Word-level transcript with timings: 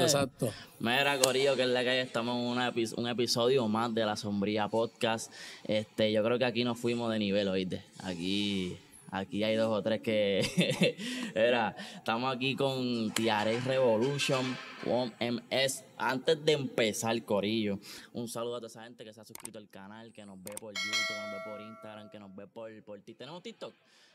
Exacto. 0.00 0.52
Mira, 0.80 1.18
Corillo, 1.18 1.54
que 1.56 1.62
es 1.62 1.68
la 1.68 1.82
que 1.82 1.90
hay, 1.90 1.98
estamos 1.98 2.36
en 2.36 2.46
una 2.46 2.72
epi- 2.72 2.94
un 2.96 3.08
episodio 3.08 3.68
más 3.68 3.94
de 3.94 4.04
la 4.06 4.16
Sombría 4.16 4.68
Podcast. 4.68 5.30
Este, 5.64 6.12
yo 6.12 6.22
creo 6.24 6.38
que 6.38 6.44
aquí 6.44 6.64
nos 6.64 6.78
fuimos 6.78 7.10
de 7.12 7.18
nivel, 7.18 7.48
oíste. 7.48 7.82
Aquí, 8.02 8.76
aquí 9.10 9.44
hay 9.44 9.56
dos 9.56 9.68
o 9.76 9.82
tres 9.82 10.00
que. 10.00 10.96
Era, 11.34 11.76
estamos 11.96 12.34
aquí 12.34 12.54
con 12.56 13.12
TRA 13.12 13.44
Revolution, 13.66 14.56
WOM 14.86 15.10
MS. 15.20 15.84
Antes 15.98 16.44
de 16.44 16.52
empezar, 16.52 17.22
Corillo, 17.24 17.78
un 18.12 18.28
saludo 18.28 18.56
a 18.56 18.58
toda 18.58 18.68
esa 18.68 18.84
gente 18.84 19.04
que 19.04 19.12
se 19.12 19.20
ha 19.20 19.24
suscrito 19.24 19.58
al 19.58 19.68
canal, 19.68 20.12
que 20.12 20.24
nos 20.24 20.42
ve 20.42 20.52
por 20.58 20.72
YouTube, 20.74 21.06
que 21.08 21.14
nos 21.14 21.32
ve 21.32 21.50
por 21.50 21.60
Instagram, 21.60 22.10
que 22.10 22.18
nos 22.18 22.34
ve 22.34 22.46
por, 22.46 22.82
por 22.84 22.98
TikTok. 23.00 23.18
¿Tenemos 23.18 23.42
TikTok? 23.42 23.74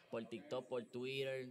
Por 0.09 0.25
TikTok, 0.25 0.67
por 0.67 0.83
Twitter. 0.85 1.49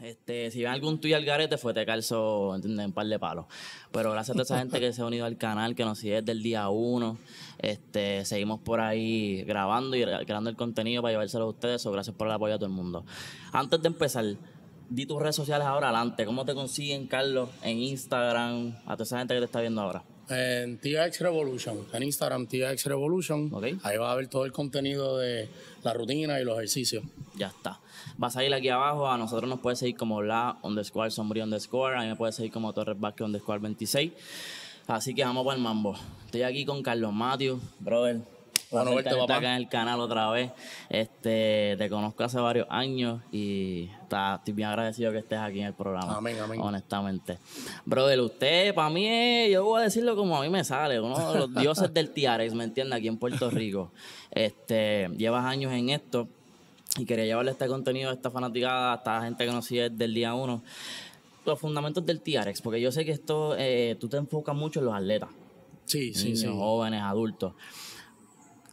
Este, 0.00 0.50
si 0.50 0.60
ven 0.60 0.72
algún 0.72 1.00
tuyo 1.00 1.14
al 1.16 1.24
garete, 1.24 1.56
fue 1.56 1.72
te 1.72 1.86
calzo, 1.86 2.56
¿entiendes? 2.56 2.86
Un 2.86 2.92
par 2.92 3.06
de 3.06 3.16
palos. 3.18 3.46
Pero 3.92 4.10
gracias 4.10 4.30
a 4.30 4.32
toda 4.32 4.42
esa 4.42 4.58
gente 4.58 4.80
que 4.80 4.92
se 4.92 5.02
ha 5.02 5.06
unido 5.06 5.24
al 5.24 5.38
canal, 5.38 5.76
que 5.76 5.84
nos 5.84 5.98
sigue 5.98 6.20
desde 6.20 6.32
el 6.32 6.42
día 6.42 6.68
uno. 6.68 7.16
Este, 7.58 8.24
seguimos 8.24 8.58
por 8.58 8.80
ahí 8.80 9.44
grabando 9.44 9.96
y 9.96 10.04
creando 10.26 10.50
el 10.50 10.56
contenido 10.56 11.00
para 11.00 11.12
llevárselo 11.12 11.44
a 11.44 11.48
ustedes. 11.48 11.80
So, 11.80 11.92
gracias 11.92 12.16
por 12.16 12.26
el 12.26 12.32
apoyo 12.32 12.54
a 12.54 12.58
todo 12.58 12.66
el 12.66 12.72
mundo. 12.72 13.04
Antes 13.52 13.80
de 13.82 13.86
empezar, 13.86 14.24
di 14.90 15.06
tus 15.06 15.22
redes 15.22 15.36
sociales 15.36 15.66
ahora 15.66 15.90
adelante. 15.90 16.26
¿Cómo 16.26 16.44
te 16.44 16.54
consiguen, 16.54 17.06
Carlos? 17.06 17.50
En 17.62 17.78
Instagram, 17.78 18.76
a 18.86 18.94
toda 18.94 19.04
esa 19.04 19.18
gente 19.18 19.34
que 19.34 19.40
te 19.40 19.46
está 19.46 19.60
viendo 19.60 19.80
ahora. 19.80 20.02
En 20.28 20.78
TX 20.78 21.20
Revolution, 21.20 21.86
en 21.92 22.02
Instagram 22.02 22.46
TX 22.46 22.86
Revolution. 22.86 23.50
Ok. 23.52 23.64
Ahí 23.82 23.98
va 23.98 24.12
a 24.12 24.14
ver 24.14 24.28
todo 24.28 24.46
el 24.46 24.52
contenido 24.52 25.18
de 25.18 25.48
la 25.82 25.92
rutina 25.92 26.40
y 26.40 26.44
los 26.44 26.56
ejercicios. 26.56 27.04
Ya 27.36 27.48
está. 27.48 27.80
Vas 28.16 28.36
a 28.36 28.44
ir 28.44 28.54
aquí 28.54 28.68
abajo. 28.68 29.08
A 29.08 29.18
nosotros 29.18 29.48
nos 29.48 29.60
puedes 29.60 29.78
seguir 29.78 29.96
como 29.96 30.22
la 30.22 30.56
underscore 30.62 31.10
sombrío 31.10 31.44
underscore. 31.44 31.96
A 31.96 32.00
mí 32.00 32.08
me 32.08 32.16
puedes 32.16 32.36
seguir 32.36 32.52
como 32.52 32.72
Torres 32.72 32.98
Vázquez 32.98 33.26
underscore 33.26 33.58
26. 33.58 34.12
Así 34.86 35.14
que 35.14 35.24
vamos 35.24 35.44
para 35.44 35.56
el 35.56 35.62
mambo. 35.62 35.94
Estoy 36.26 36.42
aquí 36.42 36.64
con 36.64 36.82
Carlos 36.82 37.12
Matthew, 37.12 37.60
brother. 37.80 38.20
Bueno, 38.70 38.94
verte, 38.94 39.14
papá. 39.16 39.36
acá 39.36 39.50
en 39.50 39.62
el 39.62 39.68
canal 39.68 40.00
otra 40.00 40.30
vez. 40.30 40.50
Este, 40.88 41.76
te 41.78 41.88
conozco 41.88 42.24
hace 42.24 42.38
varios 42.38 42.66
años 42.70 43.22
y 43.30 43.88
está- 44.14 44.36
estoy 44.36 44.54
bien 44.54 44.68
agradecido 44.68 45.10
que 45.12 45.18
estés 45.18 45.38
aquí 45.38 45.60
en 45.60 45.66
el 45.66 45.74
programa. 45.74 46.16
Amén, 46.16 46.36
amén. 46.38 46.60
Honestamente. 46.60 47.38
Brother, 47.84 48.20
usted 48.20 48.74
para 48.74 48.90
mí 48.90 49.50
yo 49.50 49.64
voy 49.64 49.80
a 49.80 49.84
decirlo 49.84 50.14
como 50.16 50.36
a 50.36 50.42
mí 50.42 50.48
me 50.48 50.62
sale, 50.64 51.00
uno 51.00 51.32
de 51.32 51.38
los 51.40 51.54
dioses 51.54 51.92
del 51.92 52.10
TRX, 52.10 52.54
¿me 52.54 52.64
entiendes? 52.64 52.96
Aquí 52.98 53.08
en 53.08 53.16
Puerto 53.18 53.50
Rico. 53.50 53.90
Este, 54.30 55.08
llevas 55.16 55.44
años 55.44 55.72
en 55.72 55.90
esto 55.90 56.28
y 56.96 57.04
quería 57.04 57.24
llevarle 57.24 57.50
este 57.50 57.66
contenido 57.66 58.10
a 58.10 58.14
esta 58.14 58.30
fanaticada, 58.30 58.92
a 58.92 58.96
esta 58.96 59.22
gente 59.22 59.44
que 59.46 59.52
nos 59.52 59.64
sigue 59.66 59.90
desde 59.90 60.04
el 60.04 60.14
día 60.14 60.34
uno. 60.34 60.62
Los 61.44 61.58
fundamentos 61.58 62.06
del 62.06 62.20
TRX, 62.20 62.62
porque 62.62 62.80
yo 62.80 62.90
sé 62.92 63.04
que 63.04 63.10
esto, 63.12 63.54
eh, 63.58 63.96
tú 64.00 64.08
te 64.08 64.16
enfocas 64.16 64.54
mucho 64.56 64.80
en 64.80 64.86
los 64.86 64.94
atletas, 64.94 65.28
Sí, 65.84 66.14
sí, 66.14 66.24
niños, 66.26 66.40
sí. 66.40 66.46
jóvenes, 66.48 67.02
adultos. 67.02 67.52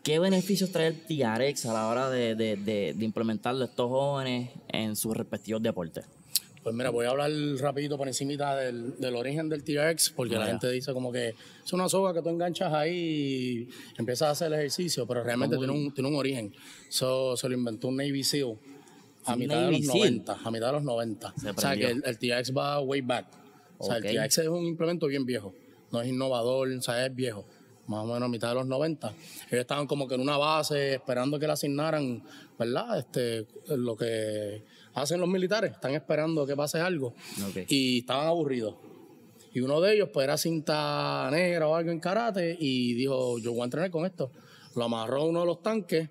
¿Qué 0.04 0.18
beneficios 0.20 0.72
trae 0.72 0.88
el 0.88 1.02
TRX 1.06 1.66
a 1.68 1.74
la 1.74 1.88
hora 1.88 2.10
de, 2.10 2.36
de, 2.36 2.56
de, 2.56 2.94
de 2.98 3.06
implementarlo 3.06 3.64
a 3.64 3.68
estos 3.68 3.88
jóvenes 3.90 4.50
en 4.70 4.96
sus 4.96 5.16
respectivos 5.16 5.62
deportes? 5.62 6.06
Pues 6.64 6.76
mira, 6.76 6.90
voy 6.92 7.06
a 7.06 7.10
hablar 7.10 7.32
rapidito 7.60 7.98
por 7.98 8.08
encimita 8.08 8.56
del, 8.56 9.00
del 9.00 9.16
origen 9.16 9.50
del 9.50 9.64
TRX, 9.64 10.12
porque 10.12 10.34
la 10.36 10.42
Vaya. 10.42 10.52
gente 10.52 10.70
dice 10.72 10.94
como 10.94 11.12
que 11.12 11.30
es 11.66 11.74
una 11.74 11.90
soga 11.90 12.14
que 12.14 12.22
tú 12.22 12.30
enganchas 12.30 12.72
ahí 12.74 13.68
y 13.68 13.70
empiezas 14.00 14.28
a 14.28 14.32
hacer 14.32 14.48
el 14.48 14.60
ejercicio, 14.60 15.08
pero 15.08 15.24
realmente 15.24 15.58
tiene 15.58 15.74
un, 15.74 15.92
tiene 15.94 16.10
un 16.10 16.16
origen. 16.16 16.54
Eso 16.88 17.36
se 17.38 17.48
lo 17.50 17.56
inventó 17.56 17.88
un 17.88 17.98
Navy 17.98 18.24
SEAL 18.24 18.58
a 19.26 19.36
mitad 19.36 19.56
de 19.56 19.62
Navy 19.72 19.82
los 19.84 19.86
SEAL. 19.94 20.00
90, 20.00 20.40
a 20.44 20.52
mitad 20.52 20.68
de 20.68 20.74
los 20.74 20.84
90. 20.84 21.34
Se 21.40 21.50
o 21.50 21.54
sea 21.60 21.76
que 21.76 21.86
el, 21.92 22.04
el 22.06 22.18
TRX 22.20 22.56
va 22.56 22.80
way 22.82 23.02
back. 23.02 23.26
O 23.80 23.86
sea, 23.86 23.98
Ok. 23.98 24.06
el 24.06 24.16
TRX 24.18 24.38
es 24.40 24.48
un 24.48 24.66
implemento 24.66 25.08
bien 25.08 25.26
viejo, 25.26 25.54
no 25.92 26.00
es 26.02 26.08
innovador, 26.10 26.70
o 26.72 26.82
sea, 26.82 27.04
es 27.06 27.16
viejo. 27.16 27.44
Más 27.88 28.04
o 28.04 28.06
menos 28.06 28.24
a 28.24 28.28
mitad 28.28 28.50
de 28.50 28.56
los 28.56 28.68
90. 28.68 29.08
Ellos 29.08 29.62
estaban 29.62 29.88
como 29.88 30.08
que 30.08 30.16
en 30.16 30.22
una 30.22 30.38
base 30.38 30.96
esperando 30.96 31.40
que 31.40 31.48
le 31.48 31.54
asignaran, 31.54 32.24
¿verdad? 32.58 33.00
Este, 33.00 33.48
lo 33.68 33.98
que 33.98 34.64
hacen 34.94 35.20
los 35.20 35.30
militares, 35.30 35.72
están 35.72 35.94
esperando 35.94 36.46
que 36.46 36.56
pase 36.56 36.80
algo 36.80 37.14
y 37.68 38.00
estaban 38.00 38.28
aburridos. 38.28 38.76
Y 39.54 39.60
uno 39.60 39.82
de 39.82 39.96
ellos, 39.96 40.10
pues 40.14 40.24
era 40.24 40.38
cinta 40.38 41.28
negra 41.32 41.68
o 41.68 41.76
algo 41.76 41.92
en 41.92 42.00
karate, 42.00 42.56
y 42.58 42.94
dijo: 42.94 43.38
Yo 43.40 43.52
voy 43.52 43.62
a 43.62 43.66
entrenar 43.66 43.92
con 43.92 44.06
esto. 44.06 44.32
Lo 44.76 44.86
amarró 44.86 45.24
a 45.24 45.26
uno 45.26 45.42
de 45.42 45.46
los 45.46 45.62
tanques 45.62 46.10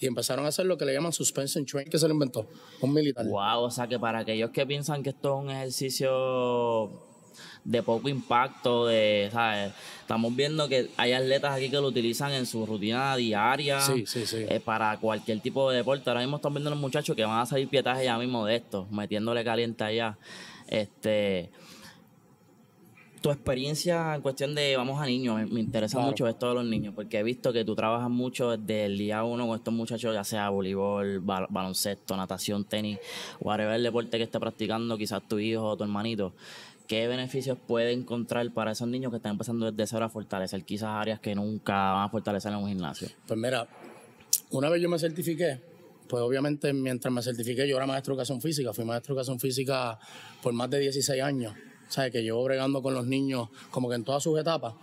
y 0.00 0.06
empezaron 0.06 0.44
a 0.44 0.48
hacer 0.48 0.66
lo 0.66 0.76
que 0.76 0.84
le 0.84 0.92
llaman 0.92 1.12
suspension 1.12 1.64
train, 1.64 1.88
que 1.88 1.98
se 1.98 2.08
lo 2.08 2.14
inventó, 2.14 2.48
un 2.80 2.92
militar. 2.92 3.24
Wow, 3.26 3.62
o 3.64 3.70
sea 3.70 3.86
que 3.86 3.98
para 3.98 4.20
aquellos 4.20 4.50
que 4.50 4.66
piensan 4.66 5.02
que 5.02 5.10
esto 5.10 5.36
es 5.36 5.44
un 5.44 5.50
ejercicio 5.50 6.90
de 7.64 7.82
poco 7.82 8.08
impacto, 8.08 8.86
de, 8.86 9.28
¿sabes? 9.32 9.72
Estamos 10.00 10.34
viendo 10.36 10.68
que 10.68 10.90
hay 10.96 11.12
atletas 11.12 11.54
aquí 11.56 11.70
que 11.70 11.76
lo 11.76 11.88
utilizan 11.88 12.32
en 12.32 12.46
su 12.46 12.66
rutina 12.66 13.16
diaria 13.16 13.80
Sí, 13.80 14.04
sí, 14.06 14.26
sí. 14.26 14.44
eh, 14.48 14.60
para 14.60 14.96
cualquier 14.98 15.40
tipo 15.40 15.70
de 15.70 15.78
deporte. 15.78 16.08
Ahora 16.10 16.20
mismo 16.20 16.36
estamos 16.36 16.56
viendo 16.56 16.70
los 16.70 16.78
muchachos 16.78 17.14
que 17.16 17.24
van 17.24 17.40
a 17.40 17.46
salir 17.46 17.68
pietajes 17.68 18.04
ya 18.04 18.18
mismo 18.18 18.44
de 18.46 18.56
esto, 18.56 18.86
metiéndole 18.90 19.42
caliente 19.44 19.84
allá. 19.84 20.16
Este, 20.66 21.50
tu 23.20 23.30
experiencia 23.30 24.14
en 24.14 24.20
cuestión 24.20 24.54
de, 24.54 24.76
vamos 24.76 25.00
a 25.00 25.06
niños, 25.06 25.36
me, 25.36 25.46
me 25.46 25.60
interesa 25.60 25.96
Claro. 25.96 26.10
mucho 26.10 26.28
esto 26.28 26.48
de 26.50 26.54
los 26.56 26.64
niños, 26.66 26.92
porque 26.94 27.18
he 27.20 27.22
visto 27.22 27.54
que 27.54 27.64
tú 27.64 27.74
trabajas 27.74 28.10
mucho 28.10 28.54
desde 28.54 28.84
el 28.84 28.98
día 28.98 29.24
uno 29.24 29.46
con 29.46 29.56
estos 29.56 29.72
muchachos, 29.72 30.12
ya 30.14 30.24
sea 30.24 30.50
voleibol, 30.50 31.22
bal- 31.24 31.46
baloncesto, 31.48 32.14
natación, 32.18 32.64
tenis, 32.64 32.98
whatever 33.40 33.74
el 33.76 33.82
deporte 33.82 34.18
que 34.18 34.24
esté 34.24 34.38
practicando, 34.38 34.98
quizás 34.98 35.22
tu 35.26 35.38
hijo 35.38 35.62
o 35.70 35.74
tu 35.76 35.84
hermanito. 35.84 36.34
¿Qué 36.86 37.08
beneficios 37.08 37.58
puede 37.66 37.92
encontrar 37.92 38.52
para 38.52 38.72
esos 38.72 38.88
niños 38.88 39.10
que 39.10 39.16
están 39.16 39.32
empezando 39.32 39.70
desde 39.70 39.86
cero 39.86 40.04
a 40.04 40.08
fortalecer 40.08 40.64
quizás 40.64 40.90
áreas 40.90 41.20
que 41.20 41.34
nunca 41.34 41.92
van 41.92 42.04
a 42.04 42.08
fortalecer 42.10 42.52
en 42.52 42.58
un 42.58 42.68
gimnasio? 42.68 43.08
Pues 43.26 43.38
mira, 43.38 43.66
una 44.50 44.68
vez 44.68 44.82
yo 44.82 44.88
me 44.88 44.98
certifiqué, 44.98 45.60
pues 46.08 46.22
obviamente 46.22 46.72
mientras 46.72 47.12
me 47.12 47.22
certifiqué 47.22 47.66
yo 47.66 47.76
era 47.76 47.86
maestro 47.86 48.12
de 48.12 48.16
educación 48.16 48.40
física, 48.40 48.72
fui 48.74 48.84
maestro 48.84 49.14
de 49.14 49.20
educación 49.20 49.40
física 49.40 49.98
por 50.42 50.52
más 50.52 50.68
de 50.68 50.80
16 50.80 51.22
años, 51.22 51.54
sea, 51.94 52.10
que 52.10 52.22
llevo 52.22 52.42
bregando 52.44 52.82
con 52.82 52.94
los 52.94 53.06
niños 53.06 53.48
como 53.70 53.88
que 53.88 53.94
en 53.94 54.04
todas 54.04 54.22
sus 54.22 54.38
etapas. 54.38 54.74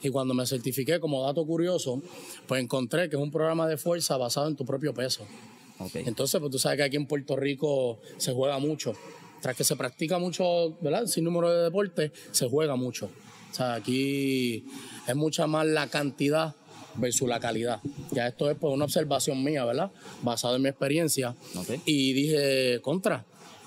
Y 0.00 0.10
cuando 0.10 0.34
me 0.34 0.46
certifiqué, 0.46 1.00
como 1.00 1.24
dato 1.24 1.44
curioso, 1.44 2.00
pues 2.46 2.62
encontré 2.62 3.08
que 3.08 3.16
es 3.16 3.22
un 3.22 3.32
programa 3.32 3.66
de 3.66 3.76
fuerza 3.76 4.16
basado 4.16 4.46
en 4.46 4.54
tu 4.54 4.64
propio 4.64 4.94
peso. 4.94 5.26
Ok. 5.78 5.96
Entonces, 5.96 6.40
pues 6.40 6.52
tú 6.52 6.58
sabes 6.58 6.78
que 6.78 6.84
aquí 6.84 6.96
en 6.96 7.06
Puerto 7.06 7.34
Rico 7.34 7.98
se 8.16 8.32
juega 8.32 8.58
mucho. 8.58 8.92
Tras 9.40 9.56
que 9.56 9.64
se 9.64 9.76
practica 9.76 10.18
mucho, 10.18 10.76
¿verdad? 10.80 11.06
Sin 11.06 11.24
número 11.24 11.50
de 11.50 11.64
deportes, 11.64 12.12
se 12.32 12.48
juega 12.48 12.76
mucho. 12.76 13.10
O 13.50 13.54
sea, 13.54 13.74
aquí 13.74 14.64
es 15.06 15.16
mucha 15.16 15.46
más 15.46 15.66
la 15.66 15.88
cantidad 15.88 16.54
versus 16.96 17.28
la 17.28 17.40
calidad. 17.40 17.80
Ya 18.12 18.26
esto 18.26 18.50
es 18.50 18.56
pues 18.58 18.72
una 18.72 18.84
observación 18.84 19.42
mía, 19.42 19.64
¿verdad? 19.64 19.90
Basado 20.22 20.56
en 20.56 20.62
mi 20.62 20.68
experiencia. 20.68 21.34
Ok. 21.56 21.80
Y 21.86 22.12
dije, 22.12 22.80
contra, 22.82 23.24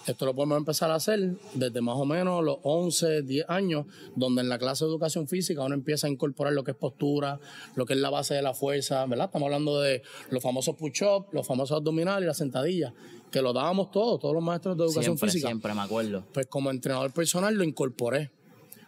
esto 0.08 0.26
lo 0.26 0.34
podemos 0.36 0.58
empezar 0.58 0.90
a 0.92 0.96
hacer 0.96 1.36
desde 1.54 1.82
más 1.82 1.96
o 1.96 2.06
menos 2.06 2.44
los 2.44 2.58
11, 2.64 3.22
10 3.22 3.46
años, 3.50 3.86
donde 4.16 4.42
en 4.42 4.50
la 4.50 4.58
clase 4.58 4.86
de 4.86 4.90
educación 4.92 5.28
física 5.28 5.64
uno 5.64 5.76
empieza 5.76 6.08
a 6.08 6.10
incorporar 6.10 6.54
lo 6.54 6.64
que 6.64 6.72
es 6.72 6.78
postura, 6.78 7.40
lo 7.76 7.86
que 7.86 7.94
es 7.94 8.00
la 8.00 8.10
base 8.10 8.34
de 8.34 8.42
la 8.42 8.54
fuerza, 8.54 9.06
¿verdad? 9.06 9.26
Estamos 9.28 9.46
hablando 9.46 9.80
de 9.80 10.02
los 10.30 10.42
famosos 10.42 10.76
push-ups, 10.76 11.28
los 11.34 11.46
famosos 11.46 11.78
abdominales 11.78 12.24
y 12.24 12.28
las 12.28 12.38
sentadillas, 12.38 12.94
que 13.32 13.42
lo 13.42 13.54
dábamos 13.54 13.92
todos, 13.92 14.20
todos 14.20 14.34
los 14.34 14.44
maestros 14.44 14.76
de 14.78 14.84
educación 14.84 15.18
Siempre, 15.18 15.30
física. 15.30 15.48
siempre, 15.48 15.74
me 15.74 15.82
acuerdo. 15.82 16.24
Pues 16.34 16.48
como 16.48 16.70
entrenador 16.72 17.12
personal 17.12 17.56
lo 17.56 17.64
incorporé 17.64 18.32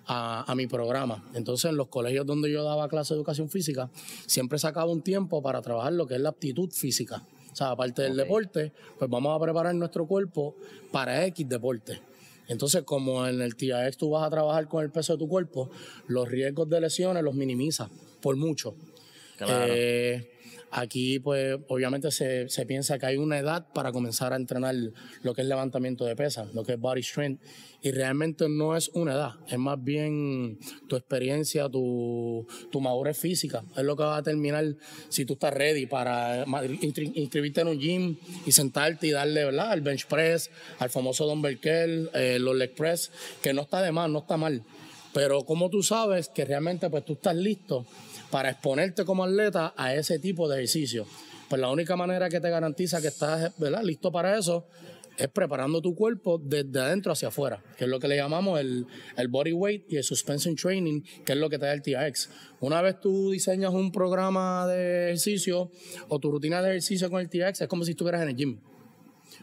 a, 0.06 0.52
a 0.52 0.56
mi 0.56 0.68
programa. 0.68 1.24
Entonces, 1.34 1.70
en 1.70 1.78
los 1.78 1.88
colegios 1.88 2.26
donde 2.26 2.52
yo 2.52 2.64
daba 2.64 2.90
clase 2.90 3.14
de 3.14 3.20
educación 3.20 3.50
física, 3.50 3.90
siempre 4.26 4.60
sacaba 4.60 4.92
un 4.92 5.02
tiempo 5.02 5.42
para 5.42 5.62
trabajar 5.62 5.94
lo 5.94 6.08
que 6.08 6.16
es 6.16 6.22
la 6.22 6.30
aptitud 6.30 6.70
física. 6.72 7.24
O 7.54 7.56
sea, 7.56 7.70
aparte 7.70 8.02
del 8.02 8.18
deporte, 8.18 8.72
pues 8.98 9.10
vamos 9.10 9.36
a 9.36 9.44
preparar 9.44 9.76
nuestro 9.76 10.08
cuerpo 10.08 10.56
para 10.92 11.24
X 11.28 11.48
deporte. 11.48 12.02
Entonces, 12.48 12.82
como 12.84 13.26
en 13.28 13.42
el 13.42 13.56
TRX 13.56 13.98
tú 13.98 14.10
vas 14.10 14.26
a 14.26 14.30
trabajar 14.32 14.68
con 14.68 14.84
el 14.84 14.90
peso 14.90 15.14
de 15.14 15.20
tu 15.20 15.28
cuerpo, 15.28 15.70
los 16.08 16.28
riesgos 16.28 16.68
de 16.68 16.82
lesiones 16.82 17.24
los 17.24 17.36
minimizas 17.36 17.90
por 18.22 18.36
mucho. 18.36 18.76
Claro. 19.38 19.66
Eh, 19.68 20.32
aquí, 20.74 21.20
pues, 21.20 21.58
obviamente 21.68 22.12
se, 22.12 22.50
se 22.50 22.66
piensa 22.66 22.98
que 22.98 23.06
hay 23.06 23.18
una 23.18 23.38
edad 23.38 23.68
para 23.74 23.92
comenzar 23.92 24.34
a 24.34 24.36
entrenar 24.36 24.76
lo 25.22 25.34
que 25.34 25.42
es 25.42 25.48
levantamiento 25.48 26.04
de 26.04 26.16
pesas, 26.16 26.54
lo 26.54 26.64
que 26.64 26.74
es 26.74 26.80
body 26.80 27.04
strength, 27.04 27.42
y 27.82 27.92
realmente 27.92 28.50
no 28.50 28.76
es 28.76 28.90
una 28.90 29.14
edad, 29.14 29.34
es 29.48 29.60
más 29.60 29.82
bien 29.84 30.58
tu 30.88 30.96
experiencia, 30.96 31.70
tu, 31.70 32.48
tu 32.72 32.82
madurez 32.82 33.18
física, 33.18 33.64
es 33.76 33.84
lo 33.84 33.96
que 33.96 34.04
va 34.04 34.16
a 34.16 34.22
determinar 34.22 34.76
si 35.10 35.26
tú 35.26 35.34
estás 35.34 35.54
ready 35.54 35.86
para 35.86 36.46
inscribirte 36.82 37.62
en 37.62 37.68
un 37.68 37.80
gym 37.80 38.18
y 38.46 38.52
sentarte 38.52 39.08
y 39.08 39.12
darle, 39.12 39.46
¿verdad?, 39.46 39.72
al 39.72 39.82
bench 39.82 40.08
press, 40.08 40.50
al 40.80 40.90
famoso 40.90 41.28
dumbbell 41.28 41.60
curl, 41.60 42.10
eh, 42.16 42.38
los 42.40 42.56
leg 42.56 42.74
press, 42.74 43.12
que 43.42 43.54
no 43.54 43.62
está 43.62 43.82
de 43.82 43.92
más, 43.92 44.10
no 44.10 44.20
está 44.20 44.38
mal, 44.38 44.64
pero 45.14 45.46
como 45.46 45.70
tú 45.70 45.84
sabes 45.84 46.30
que 46.30 46.46
realmente 46.46 46.90
pues 46.90 47.06
tú 47.06 47.14
estás 47.14 47.36
listo 47.36 47.86
para 48.34 48.50
exponerte 48.50 49.06
como 49.06 49.24
atleta 49.24 49.76
a 49.78 49.94
ese 49.94 50.18
tipo 50.18 50.50
de 50.50 50.56
ejercicio. 50.56 51.06
Pues 51.48 51.62
la 51.62 51.70
única 51.70 51.96
manera 51.96 52.30
que 52.30 52.40
te 52.40 52.50
garantiza 52.50 53.00
que 53.00 53.10
estás 53.10 53.56
¿verdad? 53.60 53.84
listo 53.84 54.12
para 54.12 54.36
eso 54.40 54.66
es 55.16 55.28
preparando 55.28 55.84
tu 55.84 55.94
cuerpo 55.94 56.42
desde 56.44 56.80
adentro 56.80 57.12
hacia 57.12 57.28
afuera, 57.28 57.64
que 57.78 57.84
es 57.84 57.90
lo 57.92 58.00
que 58.00 58.08
le 58.08 58.16
llamamos 58.16 58.60
el, 58.60 58.88
el 59.18 59.28
body 59.28 59.54
weight 59.54 59.86
y 59.88 59.98
el 59.98 60.04
suspension 60.04 60.56
training, 60.56 61.04
que 61.24 61.34
es 61.34 61.38
lo 61.38 61.48
que 61.48 61.60
te 61.60 61.68
da 61.68 61.74
el 61.74 61.84
TRX. 61.84 62.32
Una 62.60 62.82
vez 62.82 63.00
tú 63.00 63.30
diseñas 63.30 63.72
un 63.72 63.92
programa 63.92 64.66
de 64.66 65.10
ejercicio 65.10 65.70
o 66.08 66.18
tu 66.18 66.32
rutina 66.32 66.64
de 66.64 66.72
ejercicio 66.72 67.12
con 67.12 67.22
el 67.22 67.30
TRX, 67.30 67.62
es 67.62 67.68
como 67.68 67.84
si 67.84 67.92
estuvieras 67.92 68.24
en 68.24 68.30
el 68.30 68.36
gym. 68.36 68.60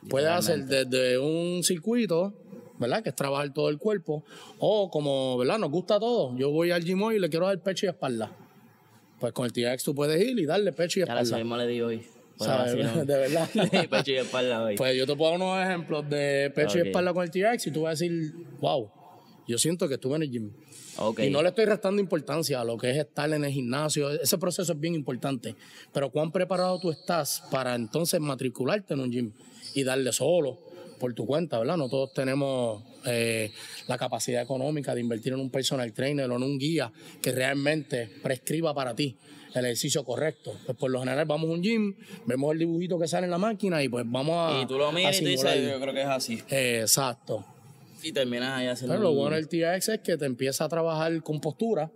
Puedes 0.09 0.31
hacer 0.31 0.65
desde 0.65 1.17
un 1.17 1.63
circuito, 1.63 2.35
¿verdad? 2.81 3.05
Que 3.05 3.11
es 3.11 3.15
trabajar 3.15 3.55
todo 3.55 3.69
el 3.69 3.79
cuerpo, 3.79 4.25
o 4.59 4.91
como, 4.91 5.39
¿verdad? 5.39 5.61
Nos 5.61 5.71
gusta 5.71 6.01
todo. 6.01 6.37
Yo 6.37 6.51
voy 6.51 6.73
al 6.73 6.83
gym 6.83 7.01
hoy 7.03 7.17
y 7.17 7.19
le 7.21 7.29
quiero 7.29 7.47
dar 7.47 7.63
pecho 7.63 7.87
y 7.87 7.91
espalda. 7.91 8.37
Pues 9.21 9.33
con 9.35 9.45
el 9.45 9.53
TRX 9.53 9.85
tú 9.85 9.95
puedes 9.95 10.21
ir 10.21 10.39
y 10.39 10.47
darle 10.47 10.73
pecho 10.73 10.99
y 10.99 11.03
espalda. 11.03 11.23
Ya 11.23 11.37
mismo 11.37 11.57
le 11.57 11.67
di 11.67 11.81
hoy. 11.83 12.03
¿Sabes? 12.39 12.73
De 13.07 13.19
verdad. 13.19 13.49
pecho 13.91 14.13
y 14.13 14.17
espalda 14.17 14.63
hoy. 14.65 14.77
Pues 14.77 14.97
yo 14.97 15.07
te 15.07 15.15
puedo 15.15 15.33
dar 15.33 15.41
unos 15.41 15.63
ejemplos 15.63 16.09
de 16.09 16.51
pecho 16.55 16.79
y 16.79 16.89
espalda 16.89 17.13
con 17.13 17.23
el 17.23 17.31
TRX 17.31 17.67
y 17.67 17.71
tú 17.71 17.83
vas 17.83 17.89
a 17.89 18.03
decir, 18.03 18.33
wow, 18.61 18.91
yo 19.47 19.59
siento 19.59 19.87
que 19.89 19.95
estuve 19.95 20.17
en 20.17 20.23
el 20.23 20.31
gym. 20.31 20.51
Okay. 20.97 21.29
Y 21.29 21.31
no 21.31 21.43
le 21.43 21.51
estoy 21.51 21.67
restando 21.67 22.01
importancia 22.01 22.61
a 22.61 22.65
lo 22.65 22.79
que 22.79 22.91
es 22.91 22.97
estar 22.97 23.31
en 23.33 23.45
el 23.45 23.53
gimnasio. 23.53 24.11
Ese 24.11 24.39
proceso 24.39 24.73
es 24.73 24.81
bien 24.81 24.95
importante. 24.95 25.55
Pero 25.93 26.11
cuán 26.11 26.33
preparado 26.33 26.81
tú 26.81 26.91
estás 26.91 27.43
para 27.51 27.75
entonces 27.75 28.21
matricularte 28.21 28.95
en 28.95 29.01
un 29.01 29.11
gym 29.11 29.33
y 29.75 29.85
darle 29.85 30.13
solo 30.13 30.70
por 31.01 31.13
tu 31.15 31.27
cuenta, 31.27 31.59
¿verdad? 31.59 31.77
No 31.77 31.89
todos 31.89 32.13
tenemos 32.15 32.85
eh, 33.07 33.51
la 33.89 33.99
capacidad 33.99 34.41
económica 34.41 34.95
de 34.95 35.01
invertir 35.01 35.33
en 35.33 35.41
un 35.41 35.51
personal 35.51 35.93
trainer 35.93 36.31
o 36.31 36.37
en 36.37 36.43
un 36.45 36.59
guía 36.59 36.93
que 37.21 37.33
realmente 37.33 38.09
prescriba 38.23 38.73
para 38.73 38.95
ti 38.95 39.17
el 39.55 39.65
ejercicio 39.65 40.05
correcto. 40.05 40.53
Pues 40.65 40.79
por 40.79 40.91
lo 40.93 41.01
general 41.01 41.25
vamos 41.25 41.51
a 41.51 41.55
un 41.55 41.63
gym, 41.63 41.97
vemos 42.27 42.53
el 42.53 42.61
dibujito 42.61 42.99
que 42.99 43.09
sale 43.09 43.25
en 43.25 43.33
la 43.33 43.39
máquina 43.39 43.83
y 43.83 43.89
pues 43.89 44.05
vamos 44.07 44.37
a. 44.37 44.63
Y 44.63 44.67
tú 44.67 44.79
lo 44.79 44.93
miras 44.93 45.17
y 45.17 45.25
tú 45.25 45.29
dices, 45.31 45.69
yo 45.69 45.81
creo 45.81 45.93
que 45.93 46.03
es 46.03 46.09
así. 46.09 46.43
exacto. 46.49 47.45
Y 48.03 48.13
terminas 48.13 48.59
ahí 48.59 48.67
haciendo. 48.67 48.95
Pero 48.95 49.03
lo 49.03 49.15
bueno 49.15 49.37
del 49.37 49.49
TX 49.49 49.89
es 49.89 50.01
que 50.01 50.17
te 50.17 50.25
empieza 50.25 50.65
a 50.65 50.69
trabajar 50.69 51.23
con 51.23 51.41
postura, 51.41 51.91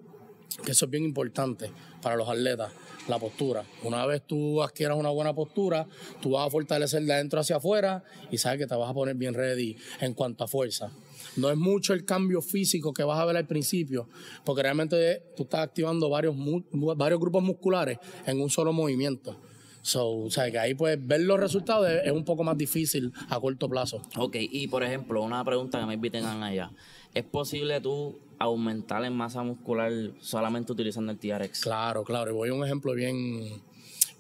que 0.63 0.73
eso 0.73 0.85
es 0.85 0.91
bien 0.91 1.05
importante 1.05 1.71
para 2.03 2.17
los 2.17 2.29
atletas, 2.29 2.73
la 3.09 3.19
postura. 3.19 3.65
Una 3.83 4.05
vez 4.07 4.23
tú 4.27 4.63
adquieras 4.63 4.97
una 4.97 5.11
buena 5.11 5.35
postura, 5.35 5.87
tú 6.21 6.33
vas 6.33 6.47
a 6.47 6.51
fortalecer 6.51 7.03
de 7.03 7.13
adentro 7.13 7.41
hacia 7.41 7.57
afuera 7.57 8.05
y 8.31 8.39
sabes 8.39 8.59
que 8.59 8.67
te 8.67 8.75
vas 8.75 8.91
a 8.91 8.95
poner 8.95 9.17
bien 9.17 9.35
ready 9.35 9.77
en 10.01 10.15
cuanto 10.15 10.45
a 10.45 10.49
fuerza. 10.49 10.91
No 11.37 11.51
es 11.51 11.57
mucho 11.57 11.95
el 11.95 12.05
cambio 12.05 12.41
físico 12.41 12.93
que 12.93 13.03
vas 13.03 13.19
a 13.19 13.25
ver 13.25 13.37
al 13.37 13.47
principio, 13.47 14.09
porque 14.45 14.63
realmente 14.63 15.23
tú 15.37 15.45
estás 15.45 15.61
activando 15.61 16.09
varios, 16.09 16.35
varios 16.71 17.21
grupos 17.21 17.43
musculares 17.43 17.99
en 18.27 18.41
un 18.41 18.51
solo 18.51 18.73
movimiento. 18.73 19.37
So, 19.85 20.13
o 20.13 20.31
sea, 20.31 20.51
que 20.51 20.59
ahí 20.59 20.75
pues 20.75 20.97
ver 21.07 21.21
los 21.21 21.39
resultados 21.39 21.87
es, 21.91 22.11
un 22.11 22.25
poco 22.25 22.43
más 22.43 22.57
difícil 22.57 23.13
a 23.29 23.39
corto 23.39 23.69
plazo. 23.69 24.01
Ok, 24.17 24.37
y 24.41 24.67
por 24.69 24.83
ejemplo, 24.83 25.23
una 25.23 25.45
pregunta 25.45 25.79
que 25.79 25.85
me 25.85 25.95
inviten 25.95 26.25
allá. 26.25 26.71
¿Es 27.13 27.25
posible 27.25 27.83
tú 27.83 28.19
aumentar 28.39 29.05
en 29.05 29.15
masa 29.15 29.43
muscular 29.43 29.93
solamente 30.21 30.73
utilizando 30.73 31.13
el 31.13 31.19
TRX? 31.19 31.61
Claro, 31.63 32.05
claro. 32.05 32.31
Y 32.31 32.35
voy 32.35 32.49
a 32.49 32.55
un 32.55 32.65
ejemplo 32.65 32.95
bien, 32.95 33.63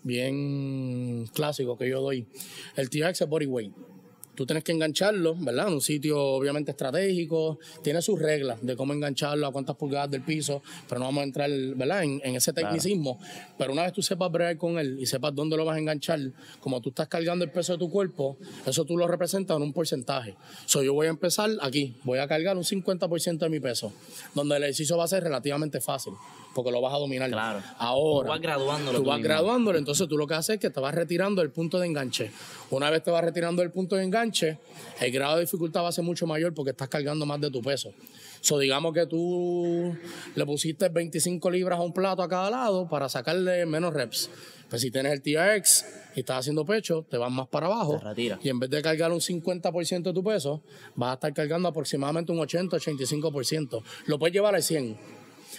bien 0.02 1.26
clásico 1.32 1.76
que 1.76 1.88
yo 1.88 2.00
doy. 2.00 2.26
El 2.76 2.90
TRX 2.90 3.22
es 3.22 3.28
body 3.28 3.46
weight 3.46 3.72
tú 4.34 4.46
tienes 4.46 4.64
que 4.64 4.72
engancharlo, 4.72 5.34
¿verdad? 5.36 5.68
En 5.68 5.74
un 5.74 5.80
sitio 5.80 6.20
obviamente 6.20 6.72
estratégico, 6.72 7.58
tiene 7.82 8.02
sus 8.02 8.18
reglas 8.18 8.58
de 8.62 8.76
cómo 8.76 8.92
engancharlo, 8.92 9.46
a 9.46 9.52
cuántas 9.52 9.76
pulgadas 9.76 10.10
del 10.10 10.22
piso, 10.22 10.62
pero 10.88 11.00
no 11.00 11.06
vamos 11.06 11.22
a 11.22 11.24
entrar, 11.24 11.50
¿verdad? 11.50 12.04
En, 12.04 12.34
ese 12.34 12.52
tecnicismo. 12.52 13.18
Pero 13.56 13.72
una 13.72 13.82
vez 13.82 13.92
tú 13.92 14.02
sepas 14.02 14.30
bregar 14.30 14.56
con 14.56 14.78
él 14.78 14.98
y 14.98 15.06
sepas 15.06 15.34
dónde 15.34 15.56
lo 15.56 15.64
vas 15.64 15.76
a 15.76 15.78
enganchar, 15.78 16.20
como 16.60 16.80
tú 16.80 16.88
estás 16.90 17.08
cargando 17.08 17.44
el 17.44 17.50
peso 17.50 17.72
de 17.72 17.78
tu 17.78 17.90
cuerpo, 17.90 18.36
eso 18.66 18.84
tú 18.84 18.96
lo 18.96 19.06
representas 19.06 19.56
en 19.56 19.62
un 19.62 19.72
porcentaje. 19.72 20.34
So, 20.66 20.82
yo 20.82 20.94
voy 20.94 21.06
a 21.06 21.10
empezar 21.10 21.50
aquí, 21.60 21.96
voy 22.04 22.18
a 22.18 22.26
cargar 22.26 22.56
un 22.56 22.64
50% 22.64 23.38
de 23.38 23.48
mi 23.48 23.60
peso, 23.60 23.92
donde 24.34 24.56
el 24.56 24.64
ejercicio 24.64 24.96
va 24.96 25.04
a 25.04 25.08
ser 25.08 25.22
relativamente 25.22 25.80
fácil 25.80 26.14
porque 26.54 26.70
lo 26.70 26.80
vas 26.80 26.94
a 26.94 26.98
dominar. 26.98 27.30
Claro. 27.30 27.60
Ahora. 27.78 28.26
Tú 28.26 28.32
vas 28.32 28.40
graduándolo. 28.40 28.98
Tú 28.98 29.04
vas 29.04 29.22
graduándolo, 29.22 29.78
entonces 29.78 30.08
tú 30.08 30.16
lo 30.16 30.26
que 30.26 30.34
haces 30.34 30.54
es 30.54 30.60
que 30.60 30.70
te 30.70 30.80
vas 30.80 30.94
retirando 30.94 31.42
el 31.42 31.50
punto 31.50 31.78
de 31.78 31.86
enganche. 31.86 32.30
Una 32.70 32.90
vez 32.90 33.02
te 33.02 33.10
vas 33.10 33.24
retirando 33.24 33.62
el 33.62 33.70
punto 33.70 33.96
de 33.96 34.04
enganche, 34.04 34.58
el 35.00 35.12
grado 35.12 35.36
de 35.36 35.42
dificultad 35.42 35.82
va 35.82 35.88
a 35.88 35.92
ser 35.92 36.04
mucho 36.04 36.26
mayor 36.26 36.54
porque 36.54 36.70
estás 36.70 36.88
cargando 36.88 37.26
más 37.26 37.40
de 37.40 37.50
tu 37.50 37.62
peso. 37.62 37.92
So, 38.40 38.58
digamos 38.58 38.92
que 38.92 39.06
tú 39.06 39.96
le 40.34 40.46
pusiste 40.46 40.90
25 40.90 41.50
libras 41.50 41.78
a 41.78 41.82
un 41.82 41.94
plato 41.94 42.22
a 42.22 42.28
cada 42.28 42.50
lado 42.50 42.86
para 42.88 43.08
sacarle 43.08 43.64
menos 43.64 43.94
reps. 43.94 44.28
Pues 44.68 44.82
si 44.82 44.90
tienes 44.90 45.12
el 45.12 45.22
TRX 45.22 45.86
y 46.16 46.20
estás 46.20 46.40
haciendo 46.40 46.64
pecho, 46.66 47.06
te 47.08 47.16
vas 47.16 47.30
más 47.30 47.48
para 47.48 47.66
abajo. 47.66 47.98
Te 47.98 48.04
retira. 48.04 48.38
Y 48.42 48.48
en 48.48 48.58
vez 48.58 48.68
de 48.68 48.82
cargar 48.82 49.12
un 49.12 49.20
50% 49.20 50.02
de 50.02 50.12
tu 50.12 50.22
peso, 50.22 50.62
vas 50.94 51.12
a 51.12 51.14
estar 51.14 51.32
cargando 51.32 51.68
aproximadamente 51.68 52.32
un 52.32 52.38
80-85%. 52.38 53.82
Lo 54.06 54.18
puedes 54.18 54.34
llevar 54.34 54.54
al 54.54 54.62
100% 54.62 54.96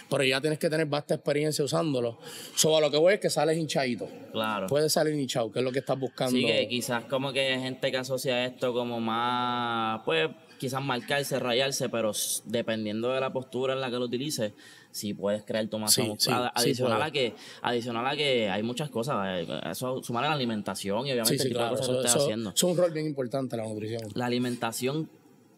pero 0.08 0.24
ya 0.24 0.40
tienes 0.40 0.58
que 0.58 0.68
tener 0.68 0.86
vasta 0.86 1.14
experiencia 1.14 1.64
usándolo. 1.64 2.18
Sobre 2.54 2.80
lo 2.84 2.90
que 2.90 2.98
voy 2.98 3.14
es 3.14 3.20
que 3.20 3.30
sales 3.30 3.56
hinchadito. 3.56 4.08
Claro. 4.32 4.66
Puedes 4.66 4.92
salir 4.92 5.14
hinchado, 5.14 5.50
que 5.50 5.60
es 5.60 5.64
lo 5.64 5.72
que 5.72 5.80
estás 5.80 5.98
buscando. 5.98 6.36
Sí, 6.36 6.46
que 6.46 6.68
quizás 6.68 7.04
como 7.04 7.32
que 7.32 7.40
hay 7.40 7.60
gente 7.60 7.90
que 7.90 7.96
asocia 7.96 8.44
esto 8.44 8.72
como 8.72 9.00
más, 9.00 10.02
pues 10.04 10.30
quizás 10.58 10.82
marcarse, 10.82 11.38
rayarse, 11.38 11.88
pero 11.88 12.12
dependiendo 12.44 13.12
de 13.12 13.20
la 13.20 13.32
postura 13.32 13.74
en 13.74 13.80
la 13.80 13.90
que 13.90 13.96
lo 13.96 14.06
utilices, 14.06 14.52
sí 14.90 15.14
puedes 15.14 15.42
crear 15.44 15.66
tu 15.68 15.78
masa 15.78 16.02
muscular. 16.02 16.52
adicional 16.54 17.02
a 17.02 17.10
que, 17.10 17.34
adicional 17.62 18.06
a 18.06 18.16
que 18.16 18.48
hay 18.48 18.62
muchas 18.62 18.90
cosas, 18.90 19.26
eh, 19.28 19.60
eso 19.70 20.02
sumar 20.02 20.24
a 20.24 20.28
la 20.28 20.34
alimentación 20.34 21.06
y 21.06 21.12
obviamente 21.12 21.34
el 21.42 21.48
tipo 21.48 21.62
de 21.62 21.68
cosas 21.70 21.88
que 21.88 21.96
estás 21.96 22.16
haciendo. 22.16 22.52
Es 22.54 22.62
un 22.62 22.76
rol 22.76 22.90
bien 22.90 23.06
importante 23.06 23.56
la 23.56 23.64
nutrición. 23.64 24.10
La 24.14 24.26
alimentación 24.26 25.08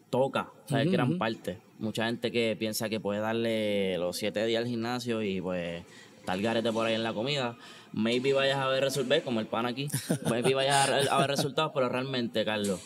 toca, 0.09 0.51
o 0.65 0.69
sea, 0.69 0.81
es 0.81 0.91
gran 0.91 1.17
parte. 1.17 1.68
Mucha 1.79 2.05
gente 2.05 2.31
que 2.31 2.55
piensa 2.59 2.89
que 2.89 2.99
puede 2.99 3.21
darle 3.21 3.97
los 3.97 4.17
siete 4.17 4.45
días 4.45 4.61
al 4.61 4.67
gimnasio 4.67 5.23
y 5.23 5.39
pues 5.39 5.83
tal 6.25 6.41
garete 6.41 6.71
por 6.71 6.85
ahí 6.85 6.93
en 6.93 7.03
la 7.03 7.13
comida. 7.13 7.57
Maybe 7.93 8.33
vayas 8.33 8.57
a 8.57 8.67
ver 8.67 8.83
resultados, 8.83 9.23
como 9.23 9.39
el 9.39 9.47
pan 9.47 9.65
aquí, 9.65 9.87
maybe 10.29 10.53
vayas 10.53 10.89
a 11.09 11.17
ver 11.17 11.29
resultados, 11.29 11.71
pero 11.73 11.89
realmente, 11.89 12.45
Carlos, 12.45 12.81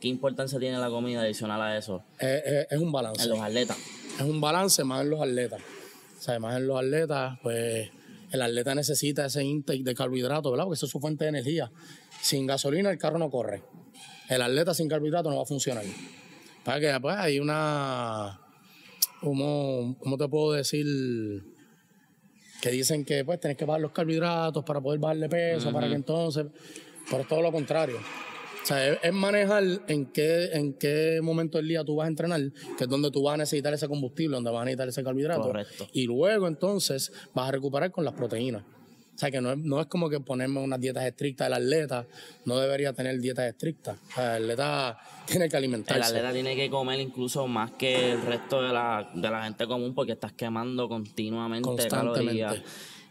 ¿qué 0.00 0.08
importancia 0.08 0.58
tiene 0.58 0.78
la 0.78 0.88
comida 0.88 1.22
adicional 1.22 1.60
a 1.60 1.76
eso? 1.76 2.02
es 2.20 2.78
un 2.78 2.92
balance. 2.92 3.24
En 3.24 3.30
los 3.30 3.40
atletas. 3.40 3.76
Es 4.16 4.22
un 4.22 4.40
balance 4.40 4.84
más 4.84 5.02
en 5.02 5.10
los 5.10 5.20
atletas. 5.20 5.60
O 6.18 6.22
sea, 6.22 6.38
más 6.38 6.56
en 6.56 6.66
los 6.68 6.78
atletas, 6.78 7.36
pues 7.42 7.90
el 8.30 8.42
atleta 8.42 8.74
necesita 8.74 9.26
ese 9.26 9.42
intake 9.44 9.82
de 9.82 9.94
carbohidratos, 9.94 10.50
¿verdad? 10.52 10.64
Porque 10.64 10.76
eso 10.76 10.86
es 10.86 10.92
su 10.92 11.00
fuente 11.00 11.24
de 11.24 11.30
energía. 11.30 11.70
Sin 12.22 12.46
gasolina 12.46 12.90
el 12.90 12.98
carro 12.98 13.18
no 13.18 13.28
corre. 13.30 13.62
El 14.28 14.40
atleta 14.40 14.72
sin 14.72 14.88
carbohidratos 14.88 15.30
no 15.30 15.36
va 15.36 15.42
a 15.42 15.46
funcionar. 15.46 15.84
Para 16.64 16.80
que 16.80 17.00
pues 17.00 17.16
hay 17.16 17.38
una, 17.38 18.40
¿cómo, 19.20 19.96
¿cómo 20.00 20.16
te 20.16 20.28
puedo 20.28 20.52
decir? 20.52 20.86
Que 22.62 22.70
dicen 22.70 23.04
que 23.04 23.24
pues 23.24 23.38
tienes 23.40 23.58
que 23.58 23.64
bajar 23.66 23.82
los 23.82 23.92
carbohidratos 23.92 24.64
para 24.64 24.80
poder 24.80 24.98
bajarle 24.98 25.28
peso, 25.28 25.72
para 25.72 25.88
que 25.88 25.94
entonces, 25.94 26.46
pero 27.10 27.22
es 27.22 27.28
todo 27.28 27.42
lo 27.42 27.52
contrario. 27.52 27.98
O 28.62 28.66
sea, 28.66 28.94
es, 28.94 29.12
manejar 29.12 29.62
en 29.88 30.06
qué, 30.06 30.46
en 30.54 30.72
qué 30.72 31.20
momento 31.22 31.58
del 31.58 31.68
día 31.68 31.84
tú 31.84 31.96
vas 31.96 32.06
a 32.06 32.08
entrenar, 32.08 32.40
que 32.78 32.84
es 32.84 32.88
donde 32.88 33.10
tú 33.10 33.22
vas 33.22 33.34
a 33.34 33.36
necesitar 33.36 33.74
ese 33.74 33.86
combustible, 33.86 34.36
donde 34.36 34.50
vas 34.50 34.62
a 34.62 34.64
necesitar 34.64 34.88
ese 34.88 35.04
carbohidrato. 35.04 35.42
Correcto. 35.42 35.86
Y 35.92 36.06
luego 36.06 36.48
entonces 36.48 37.12
vas 37.34 37.50
a 37.50 37.52
recuperar 37.52 37.90
con 37.90 38.06
las 38.06 38.14
proteínas. 38.14 38.64
O 39.14 39.18
sea, 39.18 39.30
que 39.30 39.40
no 39.40 39.52
es, 39.52 39.58
no 39.58 39.80
es 39.80 39.86
como 39.86 40.10
que 40.10 40.18
ponerme 40.18 40.60
unas 40.60 40.80
dietas 40.80 41.04
estrictas. 41.04 41.46
El 41.46 41.54
atleta 41.54 42.06
no 42.44 42.58
debería 42.58 42.92
tener 42.92 43.18
dietas 43.20 43.48
estrictas. 43.48 43.98
O 44.10 44.14
sea, 44.14 44.36
el 44.36 44.44
atleta 44.44 44.98
tiene 45.26 45.48
que 45.48 45.56
alimentarse. 45.56 46.00
El 46.00 46.02
atleta 46.02 46.32
tiene 46.32 46.56
que 46.56 46.68
comer 46.68 46.98
incluso 47.00 47.46
más 47.46 47.70
que 47.72 48.12
el 48.12 48.22
resto 48.22 48.60
de 48.62 48.72
la, 48.72 49.10
de 49.14 49.30
la 49.30 49.44
gente 49.44 49.66
común 49.66 49.94
porque 49.94 50.12
estás 50.12 50.32
quemando 50.32 50.88
continuamente 50.88 51.88
calorías. 51.88 52.56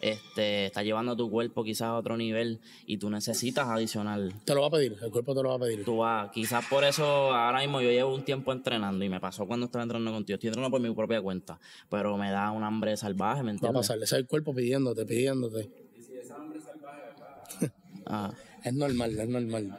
Este, 0.03 0.65
está 0.65 0.83
llevando 0.83 1.13
a 1.13 1.15
tu 1.15 1.29
cuerpo 1.31 1.63
quizás 1.63 1.83
a 1.83 1.95
otro 1.95 2.17
nivel 2.17 2.59
y 2.85 2.97
tú 2.97 3.09
necesitas 3.09 3.69
adicional. 3.69 4.33
Te 4.43 4.53
lo 4.53 4.59
va 4.59 4.67
a 4.67 4.71
pedir, 4.71 4.97
el 5.01 5.09
cuerpo 5.11 5.33
te 5.33 5.41
lo 5.41 5.47
va 5.47 5.55
a 5.55 5.59
pedir. 5.59 5.85
Tú 5.85 5.99
vas, 5.99 6.29
quizás 6.29 6.65
por 6.65 6.83
eso 6.83 7.05
ahora 7.33 7.61
mismo 7.61 7.79
yo 7.79 7.89
llevo 7.89 8.13
un 8.13 8.25
tiempo 8.25 8.51
entrenando 8.51 9.05
y 9.05 9.07
me 9.07 9.21
pasó 9.21 9.47
cuando 9.47 9.67
estaba 9.67 9.83
entrenando 9.83 10.11
contigo. 10.11 10.35
Estoy 10.35 10.49
entrenando 10.49 10.71
por 10.71 10.81
mi 10.81 10.93
propia 10.93 11.21
cuenta, 11.21 11.57
pero 11.89 12.17
me 12.17 12.31
da 12.31 12.51
un 12.51 12.65
hambre 12.65 12.97
salvaje, 12.97 13.43
¿me 13.43 13.51
entiendes? 13.51 13.75
Va 13.75 13.79
a 13.79 13.81
pasarle, 13.81 14.03
es 14.03 14.11
el 14.11 14.27
cuerpo 14.27 14.53
pidiéndote, 14.53 15.05
pidiéndote. 15.05 15.82
Ah. 18.05 18.31
Es 18.63 18.73
normal, 18.73 19.19
es 19.19 19.29
normal. 19.29 19.77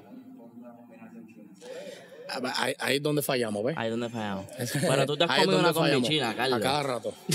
Ahí, 2.56 2.74
ahí, 2.78 2.96
es 2.96 3.02
donde 3.02 3.22
fallamos, 3.22 3.64
¿ves? 3.64 3.76
Ahí 3.76 3.86
es 3.86 3.90
donde 3.92 4.08
fallamos. 4.08 4.46
Pero 4.80 5.06
tú 5.06 5.16
te 5.16 5.24
has 5.24 5.40
comido 5.40 5.58
una 5.58 5.72
combi 5.72 6.02
china, 6.02 6.34
Carlos. 6.34 6.58
A 6.58 6.62
cada 6.62 6.82
rato. 6.82 7.14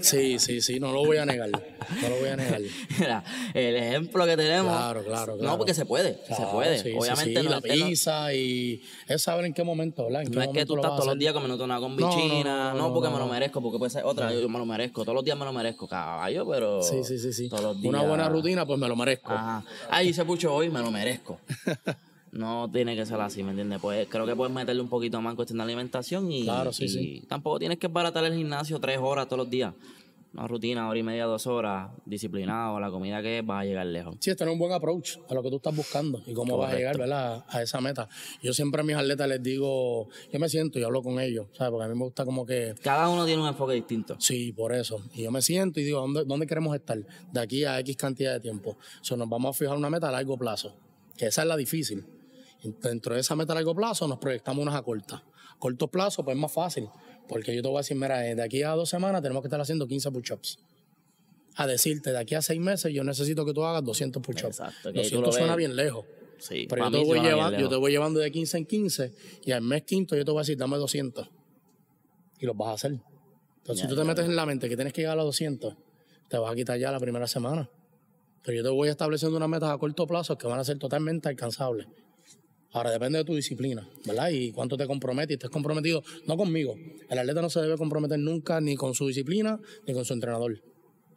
Sí, 0.00 0.38
sí, 0.38 0.60
sí, 0.60 0.80
no 0.80 0.92
lo 0.92 1.04
voy 1.04 1.16
a 1.16 1.26
negar. 1.26 1.50
No 1.50 2.08
lo 2.08 2.16
voy 2.16 2.28
a 2.28 2.36
negar. 2.36 2.60
Mira, 2.98 3.24
el 3.54 3.76
ejemplo 3.76 4.24
que 4.26 4.36
tenemos. 4.36 4.72
Claro, 4.76 5.04
claro, 5.04 5.36
claro. 5.36 5.50
No, 5.50 5.58
porque 5.58 5.74
se 5.74 5.84
puede, 5.84 6.18
se 6.26 6.42
puede. 6.46 6.80
Obviamente 6.96 7.40
sí, 7.40 7.48
la 7.48 7.60
pizza 7.60 8.34
y 8.34 8.82
es 9.06 9.22
saber 9.22 9.44
en 9.44 9.54
qué 9.54 9.64
momento, 9.64 10.04
¿verdad? 10.06 10.24
no 10.24 10.42
es 10.42 10.48
que 10.48 10.66
tú 10.66 10.76
estás 10.76 10.92
todos 10.92 11.06
los 11.06 11.18
días 11.18 11.32
comiendo 11.32 11.62
una 11.62 11.78
combi 11.78 12.04
china, 12.10 12.74
no, 12.74 12.92
porque 12.92 13.10
me 13.10 13.18
lo 13.18 13.26
merezco, 13.26 13.60
porque 13.60 13.78
puede 13.78 13.90
ser 13.90 14.04
otra, 14.04 14.32
yo 14.32 14.48
me 14.48 14.58
lo 14.58 14.66
merezco. 14.66 15.02
Todos 15.02 15.14
los 15.14 15.24
días 15.24 15.38
me 15.38 15.44
lo 15.44 15.52
merezco, 15.52 15.86
caballo, 15.86 16.46
pero. 16.48 16.82
Sí, 16.82 17.04
sí, 17.04 17.18
sí, 17.18 17.32
sí. 17.32 17.48
Todos 17.48 17.62
los 17.62 17.80
días. 17.80 17.88
Una 17.88 18.02
buena 18.02 18.28
rutina, 18.28 18.66
pues 18.66 18.78
me 18.78 18.88
lo 18.88 18.96
merezco. 18.96 19.32
Ajá. 19.32 19.64
Ay, 19.90 20.08
hice 20.08 20.24
pucho 20.24 20.54
hoy, 20.54 20.70
me 20.70 20.80
lo 20.80 20.90
merezco. 20.90 21.40
No 22.38 22.70
tiene 22.72 22.94
que 22.96 23.06
ser 23.06 23.20
así, 23.20 23.42
¿me 23.42 23.50
entiendes? 23.50 23.78
Pues 23.80 24.06
creo 24.08 24.26
que 24.26 24.34
puedes 24.36 24.54
meterle 24.54 24.82
un 24.82 24.88
poquito 24.88 25.20
más 25.20 25.32
en 25.32 25.36
cuestión 25.36 25.58
de 25.58 25.64
alimentación 25.64 26.30
y, 26.30 26.44
Claro, 26.44 26.72
sí, 26.72 26.84
y 26.84 26.88
sí. 26.88 27.22
tampoco 27.28 27.58
tienes 27.58 27.78
que 27.78 27.88
baratar 27.88 28.24
el 28.24 28.34
gimnasio 28.34 28.78
tres 28.78 28.98
horas 29.00 29.26
todos 29.26 29.38
los 29.38 29.50
días. 29.50 29.72
Una 30.34 30.46
rutina, 30.46 30.86
hora 30.86 30.98
y 30.98 31.02
media, 31.02 31.24
dos 31.24 31.46
horas, 31.46 31.90
disciplinado, 32.04 32.78
la 32.78 32.90
comida 32.90 33.22
que 33.22 33.38
es, 33.38 33.46
vas 33.46 33.62
a 33.62 33.64
llegar 33.64 33.86
lejos. 33.86 34.16
Sí, 34.20 34.28
es 34.30 34.36
tener 34.36 34.52
un 34.52 34.58
buen 34.58 34.70
approach 34.70 35.16
a 35.30 35.32
lo 35.32 35.42
que 35.42 35.48
tú 35.48 35.56
estás 35.56 35.74
buscando 35.74 36.20
y 36.26 36.34
cómo 36.34 36.58
vas 36.58 36.74
a 36.74 36.76
llegar 36.76 36.98
¿verdad? 36.98 37.42
a 37.48 37.62
esa 37.62 37.80
meta. 37.80 38.06
Yo 38.42 38.52
siempre 38.52 38.82
a 38.82 38.84
mis 38.84 38.96
atletas 38.96 39.26
les 39.28 39.42
digo, 39.42 40.08
yo 40.30 40.38
me 40.38 40.50
siento 40.50 40.78
y 40.78 40.82
hablo 40.82 41.02
con 41.02 41.18
ellos, 41.20 41.46
¿sabes? 41.54 41.70
Porque 41.70 41.84
a 41.86 41.88
mí 41.88 41.94
me 41.94 42.04
gusta 42.04 42.26
como 42.26 42.44
que, 42.44 42.74
Cada 42.82 43.08
uno 43.08 43.24
tiene 43.24 43.40
un 43.40 43.48
enfoque 43.48 43.72
distinto. 43.72 44.16
sí, 44.18 44.52
por 44.52 44.74
eso. 44.74 45.00
Y 45.14 45.22
yo 45.22 45.30
me 45.30 45.40
siento 45.40 45.80
y 45.80 45.84
digo, 45.84 46.00
¿dónde, 46.02 46.24
dónde 46.26 46.46
queremos 46.46 46.74
estar? 46.76 46.98
De 47.32 47.40
aquí 47.40 47.64
a 47.64 47.78
X 47.80 47.96
cantidad 47.96 48.34
de 48.34 48.40
tiempo. 48.40 48.72
O 49.00 49.04
sea, 49.04 49.16
nos 49.16 49.30
vamos 49.30 49.56
a 49.56 49.58
fijar 49.58 49.74
una 49.78 49.88
meta 49.88 50.10
a 50.10 50.12
largo 50.12 50.36
plazo, 50.36 50.74
que 51.16 51.28
esa 51.28 51.42
es 51.42 51.48
la 51.48 51.56
difícil. 51.56 52.04
Dentro 52.62 53.14
de 53.14 53.20
esa 53.20 53.36
meta 53.36 53.52
a 53.52 53.56
largo 53.56 53.74
plazo 53.74 54.08
nos 54.08 54.18
proyectamos 54.18 54.62
unas 54.62 54.74
a 54.74 54.82
corta. 54.82 55.22
Corto 55.58 55.88
plazo, 55.88 56.24
pues 56.24 56.36
es 56.36 56.40
más 56.40 56.52
fácil, 56.52 56.88
porque 57.28 57.54
yo 57.54 57.62
te 57.62 57.68
voy 57.68 57.78
a 57.78 57.80
decir, 57.80 57.96
mira, 57.96 58.18
de 58.20 58.42
aquí 58.42 58.62
a 58.62 58.70
dos 58.70 58.88
semanas 58.88 59.22
tenemos 59.22 59.42
que 59.42 59.48
estar 59.48 59.60
haciendo 59.60 59.86
15 59.86 60.10
push-ups. 60.10 60.58
A 61.56 61.66
decirte, 61.66 62.12
de 62.12 62.18
aquí 62.18 62.34
a 62.34 62.42
seis 62.42 62.60
meses 62.60 62.92
yo 62.92 63.02
necesito 63.04 63.46
que 63.46 63.54
tú 63.54 63.64
hagas 63.64 63.82
200 63.84 64.22
push-ups. 64.22 64.60
Exacto, 64.60 64.92
que 64.92 65.00
ahí 65.00 65.08
tú 65.08 65.16
200 65.16 65.26
lo 65.26 65.32
suena 65.32 65.56
bien 65.56 65.74
lejos. 65.76 66.04
Sí, 66.38 66.66
Pero 66.68 66.84
yo 66.84 66.90
te, 66.90 67.04
voy 67.04 67.20
llevando, 67.20 67.58
yo 67.58 67.68
te 67.68 67.76
voy 67.76 67.90
llevando 67.92 68.20
de 68.20 68.30
15 68.30 68.58
en 68.58 68.66
15 68.66 69.12
y 69.44 69.52
al 69.52 69.62
mes 69.62 69.84
quinto 69.84 70.16
yo 70.16 70.24
te 70.24 70.30
voy 70.30 70.40
a 70.40 70.42
decir, 70.42 70.58
dame 70.58 70.76
200. 70.76 71.30
Y 72.40 72.46
los 72.46 72.56
vas 72.56 72.68
a 72.68 72.72
hacer. 72.72 72.92
Entonces, 72.92 73.82
Ya, 73.82 73.88
si 73.88 73.88
tú 73.88 73.98
te 73.98 74.04
metes 74.06 74.26
en 74.26 74.36
la 74.36 74.44
mente 74.44 74.68
que 74.68 74.76
tienes 74.76 74.92
que 74.92 75.00
llegar 75.00 75.14
a 75.14 75.16
los 75.16 75.26
200, 75.26 75.74
te 76.28 76.38
vas 76.38 76.52
a 76.52 76.54
quitar 76.54 76.78
ya 76.78 76.92
la 76.92 77.00
primera 77.00 77.26
semana. 77.26 77.70
Pero 78.42 78.58
yo 78.58 78.62
te 78.62 78.68
voy 78.68 78.88
estableciendo 78.88 79.36
unas 79.38 79.48
metas 79.48 79.70
a 79.70 79.78
corto 79.78 80.06
plazo 80.06 80.36
que 80.36 80.46
van 80.46 80.60
a 80.60 80.64
ser 80.64 80.78
totalmente 80.78 81.28
alcanzables. 81.28 81.86
Ahora 82.72 82.90
depende 82.90 83.18
de 83.18 83.24
tu 83.24 83.34
disciplina, 83.34 83.88
¿verdad? 84.04 84.30
Y 84.30 84.52
cuánto 84.52 84.76
te 84.76 84.86
comprometes. 84.86 85.38
Y 85.42 85.48
comprometido, 85.48 86.02
no 86.26 86.36
conmigo. 86.36 86.76
El 87.08 87.18
atleta 87.18 87.40
no 87.42 87.50
se 87.50 87.60
debe 87.60 87.76
comprometer 87.76 88.18
nunca 88.18 88.60
ni 88.60 88.76
con 88.76 88.94
su 88.94 89.06
disciplina 89.06 89.60
ni 89.86 89.94
con 89.94 90.04
su 90.04 90.12
entrenador. 90.12 90.60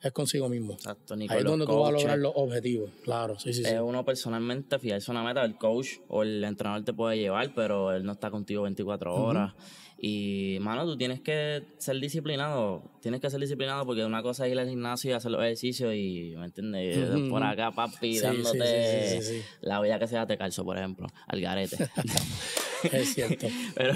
Es 0.01 0.11
consigo 0.13 0.47
mismo. 0.47 0.73
Exacto, 0.73 1.15
ni 1.15 1.27
Ahí 1.29 1.39
es 1.39 1.43
donde 1.43 1.65
tú 1.65 1.77
vas 1.77 1.89
a 1.89 1.91
lograr 1.91 2.17
los 2.19 2.31
objetivos. 2.35 2.89
Claro, 3.03 3.37
sí, 3.37 3.53
sí, 3.53 3.63
sí. 3.63 3.69
Es 3.69 3.81
uno 3.81 4.05
personalmente 4.05 4.79
fijarse 4.79 5.11
una 5.11 5.23
meta, 5.23 5.43
el 5.43 5.57
coach 5.57 5.97
o 6.07 6.23
el 6.23 6.43
entrenador 6.43 6.85
te 6.85 6.93
puede 6.93 7.17
llevar, 7.17 7.53
pero 7.53 7.91
él 7.91 8.03
no 8.03 8.13
está 8.13 8.31
contigo 8.31 8.63
24 8.63 9.13
horas. 9.13 9.53
Y, 10.01 10.57
mano, 10.61 10.85
tú 10.85 10.97
tienes 10.97 11.19
que 11.19 11.61
ser 11.77 11.99
disciplinado. 11.99 12.83
Tienes 13.01 13.19
que 13.19 13.29
ser 13.29 13.41
disciplinado 13.41 13.85
porque 13.85 14.05
una 14.05 14.23
cosa 14.23 14.45
es 14.45 14.53
ir 14.53 14.59
al 14.59 14.69
gimnasio 14.69 15.11
y 15.11 15.13
hacer 15.13 15.31
los 15.31 15.41
ejercicios 15.41 15.93
y, 15.93 16.35
¿me 16.37 16.45
entiendes? 16.45 17.29
Por 17.29 17.43
acá, 17.43 17.71
papi, 17.71 18.13
Sí, 18.15 18.19
dándote 18.21 19.17
sí, 19.19 19.21
sí, 19.21 19.21
sí, 19.21 19.39
sí. 19.39 19.45
la 19.59 19.81
vida 19.81 19.99
que 19.99 20.07
sea 20.07 20.25
te 20.25 20.37
calzo, 20.37 20.63
por 20.63 20.77
ejemplo, 20.77 21.07
al 21.27 21.41
garete. 21.41 21.77
Es 22.83 23.13
cierto. 23.13 23.47
Pero, 23.75 23.93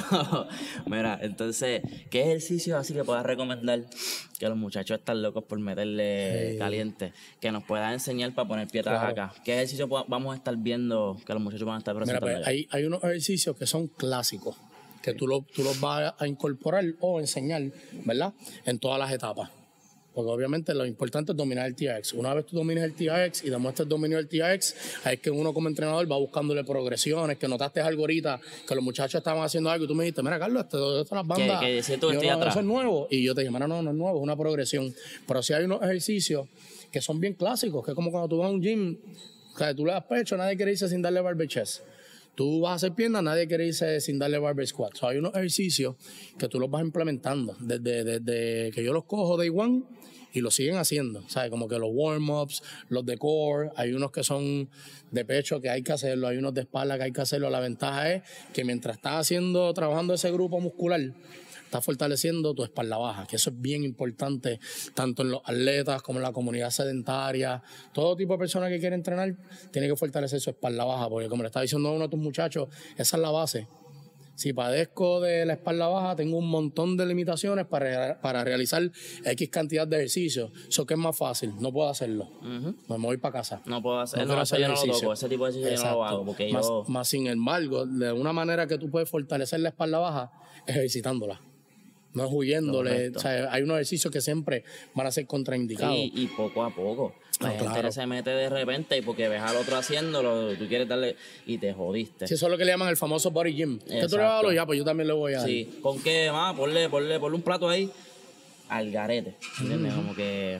mira, 0.86 1.20
entonces, 1.22 1.82
¿qué 2.10 2.22
ejercicio 2.24 2.78
así 2.78 2.94
que 2.94 3.04
puedas 3.04 3.26
recomendar 3.26 3.86
que 4.40 4.48
los 4.50 4.58
muchachos 4.58 5.00
están 5.00 5.22
locos 5.22 5.44
por 5.46 5.60
meterle 5.60 6.52
Sí. 6.54 6.58
caliente? 6.58 7.14
Que 7.40 7.52
nos 7.52 7.64
puedas 7.64 7.94
enseñar 7.94 8.34
para 8.34 8.48
poner 8.48 8.68
piedras 8.68 9.00
Claro. 9.00 9.12
acá. 9.32 9.42
¿Qué 9.44 9.54
ejercicio 9.54 9.88
vamos 9.88 10.34
a 10.34 10.38
estar 10.38 10.56
viendo 10.58 11.18
que 11.26 11.34
los 11.34 11.42
muchachos 11.42 11.66
van 11.68 11.76
a 11.76 11.80
estar 11.80 11.94
Mira, 11.96 12.06
presentando? 12.06 12.36
pues, 12.38 12.48
allá? 12.48 12.50
hay, 12.50 12.68
hay 12.72 12.86
unos 12.86 13.04
ejercicios 13.04 13.56
que 13.58 13.66
son 13.68 13.88
clásicos, 13.88 14.56
que 15.02 15.14
tú, 15.14 15.28
lo- 15.28 15.46
tú 15.54 15.64
los 15.64 15.80
vas 15.80 16.14
a 16.18 16.28
incorporar 16.28 16.86
o 17.00 17.20
enseñar, 17.20 17.64
¿verdad? 18.06 18.34
En 18.66 18.80
todas 18.80 19.00
las 19.00 19.12
etapas. 19.12 19.50
Porque 20.14 20.30
obviamente 20.30 20.74
lo 20.74 20.86
importante 20.86 21.32
es 21.32 21.38
dominar 21.38 21.66
el 21.66 21.76
TRX. 21.76 22.14
Una 22.14 22.34
vez 22.34 22.46
tú 22.46 22.56
domines 22.56 22.84
el 22.84 22.94
TRX 22.94 23.44
y 23.44 23.50
demuestras 23.50 23.86
el 23.86 23.90
dominio 23.90 24.18
del 24.18 24.28
TRX, 24.28 24.76
es 25.06 25.20
que 25.20 25.32
uno 25.32 25.54
como 25.54 25.70
entrenador 25.70 26.10
va 26.12 26.18
buscándole 26.18 26.64
progresiones, 26.64 27.38
que 27.38 27.48
notaste 27.48 27.82
algo 27.82 28.04
ahorita, 28.04 28.40
que 28.68 28.76
los 28.76 28.84
muchachos 28.84 29.20
estaban 29.20 29.44
haciendo 29.44 29.72
algo 29.72 29.86
y 29.86 29.88
tú 29.88 29.96
me 29.96 30.04
dijiste, 30.04 30.22
mira 30.22 30.38
Carlos, 30.38 30.64
esto, 30.64 31.02
esto 31.02 31.16
las 31.16 31.28
bandas. 31.28 31.60
que 31.60 31.66
que 31.66 31.82
yo, 31.82 31.94
estoy 31.94 32.28
no, 32.28 32.34
atrás. 32.34 32.54
Eso 32.54 32.60
es 32.60 32.66
nuevo. 32.66 33.08
Y 33.10 33.24
yo 33.24 33.34
te 33.34 33.42
dije, 33.42 33.52
mira, 33.52 33.68
no, 33.68 33.82
no 33.82 33.90
es 33.90 33.96
nuevo, 33.96 34.18
es 34.18 34.24
una 34.24 34.36
progresión. 34.36 34.94
Pero 35.28 35.42
sí 35.42 35.54
hay 35.54 35.66
unos 35.66 35.82
ejercicios 35.82 36.48
que 36.92 37.02
son 37.02 37.20
bien 37.20 37.34
clásicos, 37.34 37.84
que 37.84 37.92
es 37.92 37.96
como 37.96 38.12
cuando 38.12 38.30
tú 38.30 38.38
vas 38.38 38.50
a 38.50 38.52
un 38.52 38.62
gym, 38.62 38.98
o 39.54 39.58
sea, 39.58 39.74
tú 39.76 39.86
le 39.86 39.94
das 39.94 40.04
pecho, 40.06 40.38
nadie 40.38 40.56
quiere 40.56 40.72
irse 40.72 40.88
sin 40.88 41.02
darle 41.02 41.22
barber 41.22 41.48
chest. 41.48 41.82
Tú 42.36 42.62
vas 42.62 42.72
a 42.72 42.76
hacer 42.76 42.94
piernas, 42.94 43.24
nadie 43.24 43.48
quiere 43.48 43.68
irse 43.68 44.02
sin 44.02 44.18
darle 44.18 44.40
barber 44.40 44.66
squat. 44.66 44.94
O 44.96 44.98
sea, 44.98 45.10
hay 45.10 45.18
unos 45.18 45.36
ejercicios 45.36 45.96
que 46.38 46.48
tú 46.48 46.60
los 46.60 46.70
vas 46.70 46.82
implementando 46.82 47.56
desde, 47.60 48.04
desde 48.04 48.72
que 48.72 48.84
yo 48.84 48.92
los 48.92 49.06
cojo 49.06 49.38
de 49.38 49.50
one 49.52 49.84
y 50.34 50.42
los 50.42 50.56
siguen 50.56 50.78
haciendo. 50.78 51.24
¿Sabes? 51.30 51.52
Como 51.52 51.68
que 51.68 51.78
los 51.78 51.90
warm-ups, 51.94 52.64
los 52.90 53.06
de 53.06 53.18
core, 53.18 53.70
hay 53.76 53.94
unos 53.94 54.12
que 54.12 54.24
son 54.24 54.70
de 55.12 55.26
pecho 55.26 55.62
que 55.62 55.70
hay 55.70 55.84
que 55.84 55.94
hacerlo, 55.94 56.28
hay 56.28 56.38
unos 56.38 56.54
de 56.56 56.62
espalda 56.62 56.98
que 56.98 57.04
hay 57.04 57.12
que 57.12 57.22
hacerlo. 57.22 57.50
La 57.50 57.60
ventaja 57.60 58.12
es 58.12 58.24
que 58.52 58.66
mientras 58.66 58.98
estás 58.98 59.22
haciendo, 59.22 59.72
trabajando 59.74 60.16
ese 60.16 60.32
grupo 60.32 60.60
muscular, 60.60 61.02
estás 61.74 61.84
fortaleciendo 61.86 62.54
tu 62.54 62.64
espalda 62.64 62.98
baja, 62.98 63.26
que 63.26 63.38
eso 63.38 63.50
es 63.50 63.60
bien 63.60 63.84
importante 63.84 64.60
tanto 64.94 65.24
en 65.24 65.32
los 65.32 65.42
atletas 65.44 66.04
como 66.04 66.20
en 66.20 66.24
la 66.24 66.32
comunidad 66.32 66.70
sedentaria. 66.70 67.64
Todo 67.94 68.16
tipo 68.16 68.34
de 68.34 68.40
persona 68.40 68.70
que 68.70 68.80
quiere 68.80 68.96
entrenar 68.96 69.36
tiene 69.72 69.88
que 69.88 69.96
fortalecer 69.96 70.40
su 70.40 70.52
espalda 70.52 70.86
baja, 70.86 71.10
porque 71.10 71.28
como 71.28 71.42
le 71.42 71.48
está 71.48 71.62
diciendo 71.62 71.92
uno 71.92 72.04
de 72.04 72.10
tus 72.10 72.20
muchachos, 72.20 72.70
esa 72.96 73.18
es 73.18 73.22
la 73.22 73.32
base. 73.32 73.68
Si 74.36 74.52
padezco 74.54 75.20
de 75.22 75.46
la 75.46 75.54
espalda 75.54 75.88
baja, 75.88 76.16
tengo 76.16 76.38
un 76.38 76.48
montón 76.50 76.96
de 76.98 77.06
limitaciones 77.08 77.66
para, 77.68 78.20
para 78.22 78.44
realizar 78.44 78.82
X 79.26 79.50
cantidad 79.50 79.88
de 79.88 79.98
ejercicios. 79.98 80.52
Eso 80.68 80.86
que 80.88 80.94
es 80.96 81.00
más 81.00 81.16
fácil, 81.18 81.54
no 81.60 81.72
puedo 81.72 81.90
hacerlo. 81.90 82.26
Ujú. 82.42 82.76
Me 82.88 82.98
voy 82.98 83.18
para 83.18 83.34
casa. 83.34 83.62
No 83.66 83.82
puedo 83.82 84.00
hacer, 84.00 84.26
No 84.28 84.36
no, 84.36 84.42
hacer 84.42 84.60
yo 84.60 84.68
no 84.68 84.74
lo 84.74 84.80
ejercicio. 84.80 85.02
toco, 85.08 85.14
ese 85.14 85.30
tipo 85.30 85.46
de 85.46 85.52
ejercicio 85.52 85.76
yo 85.76 85.84
no 85.84 85.84
lo 85.84 85.98
Exacto. 85.98 86.06
hago, 86.16 86.26
porque 86.26 86.52
más, 86.52 86.66
yo... 86.68 86.84
más 86.88 87.08
sin 87.08 87.28
embargo, 87.28 87.86
de 87.86 88.12
una 88.12 88.32
manera 88.34 88.66
que 88.68 88.78
tú 88.80 88.90
puedes 88.90 89.08
fortalecer 89.10 89.60
la 89.60 89.70
espalda 89.70 90.00
baja 90.00 90.32
es 90.66 90.76
ejercitándola. 90.78 91.40
No 92.14 92.26
es 92.26 92.30
huyéndole. 92.32 93.10
O 93.16 93.20
sea, 93.20 93.52
hay 93.52 93.64
unos 93.64 93.76
ejercicios 93.76 94.12
que 94.12 94.22
siempre 94.22 94.64
van 94.94 95.08
a 95.08 95.12
ser 95.12 95.26
contraindicados. 95.26 95.96
Y 95.98 96.28
poco 96.36 96.64
a 96.64 96.70
poco. 96.74 97.16
La 97.40 97.50
Ah, 97.50 97.52
gente 97.54 97.66
claro. 97.72 97.92
se 97.92 98.06
mete 98.06 98.30
de 98.30 98.48
repente 98.50 98.98
y 98.98 99.02
porque 99.02 99.28
ves 99.28 99.42
al 99.42 99.56
otro 99.58 99.76
haciéndolo, 99.76 100.56
tú 100.56 100.68
quieres 100.68 100.88
darle 100.88 101.16
y 101.48 101.58
te 101.58 101.74
jodiste. 101.74 102.28
Sí, 102.28 102.36
eso 102.36 102.46
es 102.46 102.52
lo 102.52 102.58
que 102.58 102.64
le 102.66 102.72
llaman 102.72 102.90
el 102.90 102.96
famoso 102.98 103.32
body 103.32 103.54
gym. 103.54 103.80
Que 103.80 104.08
tú 104.08 104.18
le 104.18 104.24
vas 104.24 104.46
a 104.46 104.54
ya, 104.54 104.66
pues 104.66 104.78
yo 104.78 104.86
también 104.86 105.08
le 105.08 105.14
voy 105.14 105.34
a 105.34 105.40
dar. 105.40 105.48
Sí, 105.48 105.80
¿con 105.82 106.02
qué 106.02 106.32
más? 106.32 106.56
Ponle, 106.56 106.88
ponle, 106.90 107.20
ponle 107.20 107.36
un 107.36 107.42
plato 107.42 107.68
ahí 107.68 107.90
al 108.70 108.92
garete, 108.92 109.36
¿entiendes? 109.60 109.94
Como 109.94 110.16
que... 110.16 110.60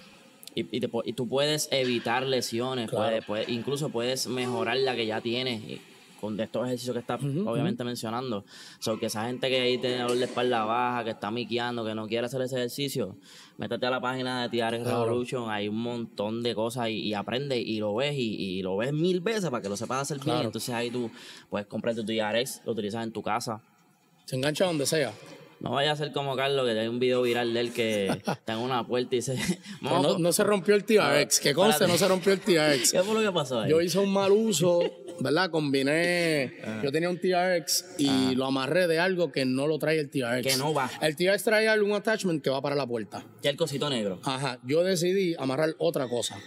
Y, 0.56 0.68
y 0.78 0.80
te 0.82 0.90
pu- 0.90 1.02
y 1.06 1.14
tú 1.14 1.28
puedes 1.28 1.68
evitar 1.72 2.24
lesiones, 2.28 2.90
Claro. 2.90 3.06
puedes, 3.06 3.26
puedes- 3.26 3.50
incluso 3.50 3.90
puedes 3.90 4.28
mejorar 4.28 4.78
la 4.78 4.96
que 4.96 5.06
ya 5.08 5.20
tienes 5.22 5.62
y 5.64 5.82
con 6.24 6.38
de 6.38 6.44
estos 6.46 6.66
ejercicios 6.66 6.94
que 6.94 7.02
estás 7.02 7.22
obviamente 7.22 7.84
mencionando. 7.84 8.46
So, 8.80 8.98
que 8.98 9.08
esa 9.08 9.26
gente 9.26 9.50
que 9.50 9.60
ahí 9.60 9.78
tiene 9.78 10.04
dolor 10.04 10.16
de 10.18 10.24
espalda 10.24 10.64
baja, 10.64 11.04
que 11.04 11.10
está 11.10 11.30
miqueando, 11.32 11.84
que 11.84 11.94
no 11.94 12.08
quiere 12.08 12.28
hacer 12.28 12.42
ese 12.44 12.56
ejercicio, 12.56 13.18
métete 13.58 13.88
a 13.88 13.90
la 13.90 14.00
página 14.00 14.48
de 14.48 14.48
TRX 14.48 14.84
Claro. 14.84 15.04
Revolution, 15.04 15.52
hay 15.52 15.68
un 15.68 15.82
montón 15.82 16.42
de 16.42 16.56
cosas 16.56 16.88
y, 16.88 17.00
y 17.00 17.14
aprende 17.14 17.60
y 17.60 17.80
lo 17.80 17.94
ves 17.94 18.16
y, 18.16 18.36
y 18.36 18.62
lo 18.62 18.78
ves 18.78 18.94
mil 18.94 19.20
veces 19.20 19.50
para 19.50 19.62
que 19.62 19.68
lo 19.68 19.76
sepas 19.76 20.04
hacer 20.04 20.18
bien. 20.20 20.36
Claro. 20.36 20.46
Entonces 20.46 20.74
ahí 20.74 20.90
tú 20.90 21.12
puedes 21.50 21.68
comprar 21.68 21.94
tu 21.94 22.06
TRX, 22.06 22.62
lo 22.64 22.72
utilizas 22.72 23.04
en 23.04 23.12
tu 23.12 23.22
casa. 23.22 23.62
Se 24.24 24.38
engancha 24.38 24.64
donde 24.64 24.86
sea. 24.86 25.12
No 25.64 25.72
vaya 25.72 25.94
a 25.94 25.96
ser 25.96 26.12
como 26.12 26.36
Carlos, 26.36 26.66
que 26.66 26.78
hay 26.78 26.90
un 26.90 27.00
video 27.00 27.22
viral 27.22 27.54
de 27.54 27.60
él 27.62 27.72
que 27.72 28.08
está 28.08 28.54
en 28.54 28.60
una 28.60 28.86
puerta 28.86 29.16
y 29.16 29.20
dice... 29.20 29.38
Pero 29.82 30.02
no, 30.02 30.20
no 30.20 30.34
se 30.34 30.44
rompió 30.44 30.76
el 30.76 30.84
TRX. 30.84 31.40
Que 31.40 31.54
conste, 31.54 31.88
no 31.88 31.98
se 31.98 32.06
rompió 32.06 32.34
el 32.34 32.42
TRX. 32.42 32.92
¿Qué 32.92 33.02
fue 33.02 33.14
lo 33.14 33.22
que 33.22 33.34
pasó 33.34 33.62
ahí? 33.62 33.70
Yo 33.70 33.80
hice 33.80 33.98
un 33.98 34.12
mal 34.12 34.34
uso, 34.34 34.82
¿verdad? 35.22 35.50
Combiné. 35.50 36.52
Yo 36.84 36.92
tenía 36.92 37.10
un 37.10 37.18
TRX 37.18 37.96
y 37.98 38.36
lo 38.36 38.46
amarré 38.46 38.88
de 38.88 39.00
algo 39.00 39.32
que 39.32 39.46
no 39.46 39.66
lo 39.66 39.80
trae 39.80 40.00
el 40.00 40.10
TRX. 40.10 40.46
Que 40.46 40.58
no 40.58 40.74
va. 40.74 40.92
El 41.02 41.16
TRX 41.16 41.44
trae 41.44 41.70
algún 41.70 41.94
attachment 41.94 42.44
que 42.44 42.50
va 42.50 42.62
para 42.62 42.76
la 42.76 42.86
puerta. 42.86 43.26
Ya 43.42 43.50
el 43.50 43.56
cosito 43.56 43.90
negro. 43.90 44.20
Ajá. 44.24 44.60
Yo 44.64 44.84
decidí 44.84 45.34
amarrar 45.40 45.76
otra 45.78 46.10
cosa. 46.10 46.38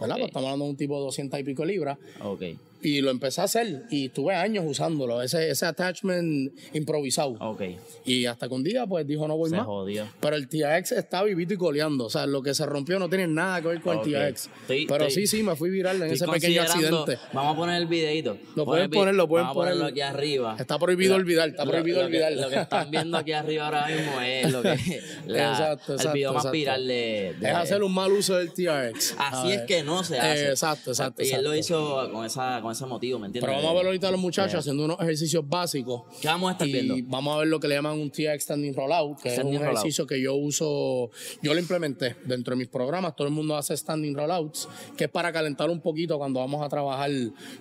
¿Verdad? 0.00 0.14
Pues 0.14 0.28
estamos 0.28 0.46
hablando 0.46 0.66
de 0.66 0.70
un 0.70 0.76
tipo 0.76 0.96
de 0.96 1.06
200 1.06 1.40
y 1.40 1.42
pico 1.42 1.64
libras. 1.64 1.98
Ok, 2.22 2.42
Y 2.82 3.00
lo 3.02 3.10
empecé 3.10 3.40
a 3.40 3.44
hacer 3.44 3.84
y 3.90 4.08
tuve 4.08 4.34
años 4.34 4.64
usándolo, 4.66 5.20
ese, 5.22 5.50
ese 5.50 5.66
attachment 5.66 6.52
improvisado. 6.72 7.32
ok. 7.40 7.62
Y 8.04 8.26
hasta 8.26 8.48
que 8.48 8.54
un 8.54 8.62
día 8.64 8.86
pues 8.86 9.06
dijo 9.06 9.28
no 9.28 9.36
voy 9.36 9.50
Se 9.50 9.56
más. 9.56 9.66
jodió. 9.66 10.06
Pero 10.20 10.36
el 10.36 10.48
TRX 10.48 10.92
está 10.92 11.22
vivito 11.22 11.54
y 11.54 11.56
coleando. 11.56 12.06
O 12.06 12.10
sea, 12.10 12.26
lo 12.26 12.42
que 12.42 12.54
se 12.54 12.64
rompió 12.66 12.98
no 12.98 13.08
tiene 13.08 13.26
nada 13.26 13.60
que 13.60 13.68
ver 13.68 13.80
con 13.82 13.98
el 13.98 14.02
TRX. 14.04 14.48
Estoy- 14.62 14.86
Pero 14.86 15.04
estoy- 15.06 15.26
sí, 15.26 15.36
sí, 15.38 15.42
me 15.42 15.54
fui 15.56 15.70
viral 15.70 16.02
en 16.02 16.10
ese 16.10 16.26
pequeño 16.26 16.62
accidente. 16.62 17.18
Vamos 17.32 17.54
a 17.54 17.56
poner 17.58 17.80
el 17.82 17.86
videito. 17.86 18.36
Lo 18.56 18.64
pueden 18.64 18.84
el 18.84 18.90
poner, 18.90 19.14
lo 19.14 19.28
pueden 19.28 19.46
Vamos 19.48 19.56
ponerlo 19.62 19.80
poner. 19.80 19.92
aquí 19.92 20.00
arriba. 20.00 20.56
Está 20.58 20.78
prohibido 20.78 21.14
olvidar, 21.16 21.50
está 21.50 21.64
lo- 21.64 21.70
prohibido 21.72 22.02
lo 22.02 22.08
que- 22.08 22.16
olvidar. 22.16 22.32
Lo 22.32 22.48
que 22.48 22.60
están 22.60 22.90
viendo 22.90 23.16
aquí 23.18 23.32
arriba 23.32 23.66
ahora 23.66 23.86
mismo 23.88 24.20
es 24.20 24.50
lo 24.52 24.62
que. 24.62 24.68
la- 25.26 25.50
Exacto, 25.50 25.92
El 25.92 25.98
exacto, 25.98 26.12
video 26.14 26.32
más 26.32 26.40
exacto. 26.44 26.52
viral 26.52 26.86
de. 26.88 27.34
de- 27.38 27.48
Es 27.48 27.54
hacer 27.54 27.82
un 27.82 27.92
mal 27.92 28.10
uso 28.12 28.36
del 28.36 28.52
TRX. 28.52 29.14
Así 29.18 29.52
es 29.52 29.62
que 29.62 29.82
no 29.82 30.02
se 30.02 30.18
hace. 30.18 30.46
Eh, 30.46 30.50
exacto, 30.50 30.90
exacto. 30.90 31.22
Y 31.22 31.30
él 31.30 31.44
lo 31.44 31.52
exacto. 31.52 32.04
hizo 32.06 32.12
con 32.12 32.24
esa, 32.24 32.60
con 32.62 32.69
con 32.70 32.76
ese 32.76 32.86
motivo, 32.86 33.18
¿me 33.18 33.26
entiendes? 33.26 33.48
Pero 33.48 33.58
vamos 33.62 33.72
a 33.72 33.78
ver 33.78 33.86
ahorita 33.86 34.08
a 34.08 34.10
los 34.12 34.20
muchachos 34.20 34.50
Yeah. 34.52 34.60
haciendo 34.60 34.84
unos 34.84 35.00
ejercicios 35.00 35.48
básicos. 35.48 36.02
¿Qué 36.20 36.28
vamos 36.28 36.48
a 36.48 36.52
estar 36.52 36.68
y 36.68 36.72
viendo? 36.72 36.94
vamos 37.08 37.34
a 37.34 37.38
ver 37.38 37.48
lo 37.48 37.58
que 37.60 37.68
le 37.68 37.74
llaman 37.74 37.98
un 37.98 38.10
TX 38.10 38.42
Standing 38.42 38.74
Rollout, 38.74 39.20
que 39.20 39.30
Standing 39.30 39.54
es 39.54 39.60
un 39.60 39.66
ejercicio 39.66 40.06
que 40.06 40.20
yo 40.20 40.34
uso, 40.34 41.10
yo 41.42 41.52
lo 41.54 41.60
implementé 41.60 42.16
dentro 42.24 42.52
de 42.54 42.58
mis 42.58 42.68
programas. 42.68 43.14
Todo 43.16 43.26
el 43.28 43.34
mundo 43.34 43.56
hace 43.56 43.76
Standing 43.76 44.14
Rollouts, 44.14 44.68
que 44.96 45.04
es 45.04 45.10
para 45.10 45.32
calentar 45.32 45.68
un 45.70 45.80
poquito 45.80 46.16
cuando 46.18 46.40
vamos 46.40 46.64
a 46.64 46.68
trabajar 46.68 47.10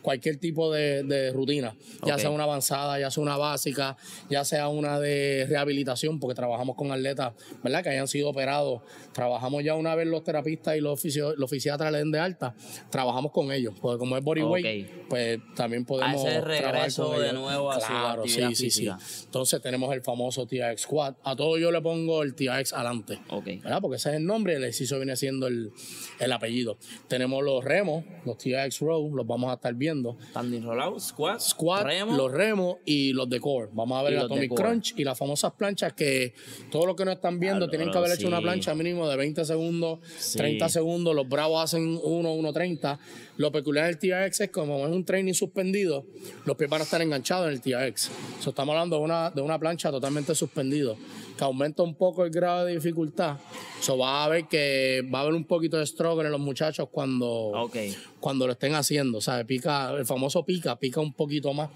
cualquier 0.02 0.38
tipo 0.38 0.72
de, 0.72 1.04
de 1.04 1.32
rutina, 1.32 1.76
ya 2.06 2.18
sea 2.18 2.30
una 2.30 2.44
avanzada, 2.44 3.00
ya 3.00 3.10
sea 3.12 3.24
una 3.24 3.38
básica, 3.38 3.98
ya 4.30 4.44
sea 4.46 4.68
una 4.68 5.00
de 5.00 5.46
rehabilitación, 5.50 6.20
porque 6.20 6.36
trabajamos 6.36 6.76
con 6.76 6.92
atletas, 6.92 7.34
¿verdad? 7.64 7.84
Que 7.84 7.90
hayan 7.90 8.08
sido 8.08 8.30
operados. 8.30 8.82
Trabajamos 9.14 9.64
ya 9.64 9.76
una 9.76 9.96
vez 9.96 10.08
los 10.08 10.24
terapistas 10.24 10.78
y 10.78 10.82
los, 10.82 11.00
fisio- 11.02 11.36
los 11.36 11.50
fisiatras 11.50 11.92
le 11.92 12.00
den 12.00 12.12
de 12.12 12.20
alta, 12.20 12.56
trabajamos 12.90 13.32
con 13.32 13.52
ellos, 13.52 13.74
porque 13.82 13.98
como 13.98 14.18
es 14.18 14.24
bodyweight, 14.24 14.88
Ok. 14.90 14.99
Pues 15.08 15.40
también 15.56 15.86
podemos 15.86 16.26
ese 16.26 16.40
trabajar 16.42 16.74
regreso 16.76 17.08
con 17.08 17.20
de 17.20 17.30
ellos. 17.30 17.40
nuevo 17.42 17.72
a 17.72 17.80
su 17.80 17.88
Claro, 17.88 18.22
actividad 18.24 18.50
sí, 18.50 18.56
sí, 18.56 18.70
sí. 18.72 18.80
física. 18.82 18.98
Entonces 19.26 19.62
tenemos 19.62 19.94
el 19.94 20.02
famoso 20.02 20.46
TRX 20.46 20.82
Squad. 20.82 21.16
A 21.24 21.36
todo 21.36 21.58
yo 21.58 21.72
le 21.72 21.82
pongo 21.82 22.24
el 22.24 22.36
TRX 22.36 22.74
adelante. 22.74 23.20
Ok. 23.30 23.46
¿Verdad? 23.64 23.80
Porque 23.82 23.98
ese 23.98 24.10
es 24.10 24.16
el 24.16 24.26
nombre 24.26 24.54
y 24.54 24.56
el 24.58 24.64
ejercicio 24.64 24.98
viene 24.98 25.16
siendo 25.16 25.48
el, 25.48 25.72
el 26.20 26.32
apellido. 26.32 26.78
Tenemos 27.08 27.44
los 27.44 27.64
remos, 27.64 28.04
los 28.26 28.38
TRX 28.38 28.80
Row, 28.80 29.16
los 29.16 29.26
vamos 29.26 29.52
a 29.52 29.54
estar 29.56 29.74
viendo. 29.74 30.18
Standing 30.32 30.64
rollout, 30.64 31.00
Squat, 31.00 31.84
remo. 31.84 32.16
los 32.18 32.32
remos 32.32 32.78
y 32.86 33.14
los 33.14 33.30
de 33.30 33.40
core. 33.40 33.70
Vamos 33.74 33.98
a 34.00 34.04
ver 34.04 34.14
el 34.14 34.20
Atomic. 34.20 34.54
Crunch 34.54 34.94
y 34.98 35.04
las 35.04 35.18
famosas 35.18 35.54
planchas 35.54 35.94
que 35.94 36.34
todos 36.72 36.86
los 36.86 36.96
que 36.96 37.06
no 37.06 37.12
están 37.12 37.40
viendo 37.40 37.60
Claro, 37.60 37.70
tienen 37.72 37.92
que 37.92 37.98
haber 37.98 38.12
hecho 38.12 38.28
una 38.28 38.38
sí. 38.38 38.44
plancha 38.44 38.74
mínimo 38.76 39.08
de 39.08 39.16
20 39.18 39.46
segundos, 39.46 40.00
Sí. 40.18 40.38
30 40.38 40.70
segundos. 40.70 41.16
Los 41.16 41.28
bravos 41.30 41.64
hacen 41.64 42.00
1, 42.02 42.34
1.30. 42.36 43.00
Lo 43.38 43.52
peculiar 43.52 43.86
del 43.86 43.98
TRX 43.98 44.42
es 44.42 44.50
como 44.52 44.80
es 44.90 44.96
un 44.96 45.06
training 45.06 45.34
suspendido, 45.34 46.06
los 46.46 46.56
pies 46.58 46.70
van 46.70 46.82
a 46.82 46.84
estar 46.84 47.02
enganchados 47.02 47.48
en 47.48 47.54
el 47.54 47.62
TRX. 47.62 48.10
So, 48.40 48.50
estamos 48.50 48.74
hablando 48.74 48.98
de 48.98 49.02
una, 49.04 49.30
de 49.32 49.42
una 49.42 49.58
plancha 49.60 49.92
totalmente 49.92 50.36
suspendido, 50.36 50.98
que 51.38 51.44
aumenta 51.44 51.84
un 51.84 51.96
poco 51.96 52.26
el 52.26 52.32
grado 52.32 52.66
de 52.66 52.74
dificultad. 52.74 53.38
So, 53.82 53.98
va 53.98 54.26
a 54.26 54.30
ver 54.30 54.48
que 54.48 55.02
va 55.14 55.20
a 55.20 55.22
haber 55.24 55.34
un 55.36 55.46
poquito 55.46 55.78
de 55.78 55.86
struggle 55.86 56.26
en 56.26 56.32
los 56.32 56.42
muchachos 56.42 56.88
cuando, 56.92 57.28
Ok. 57.30 57.76
cuando 58.20 58.46
lo 58.46 58.54
estén 58.54 58.76
haciendo. 58.76 59.22
¿sabes? 59.22 59.46
Pica, 59.46 59.92
el 59.92 60.06
famoso 60.06 60.44
pica, 60.44 60.78
pica 60.78 61.00
un 61.00 61.14
poquito 61.14 61.54
más. 61.54 61.70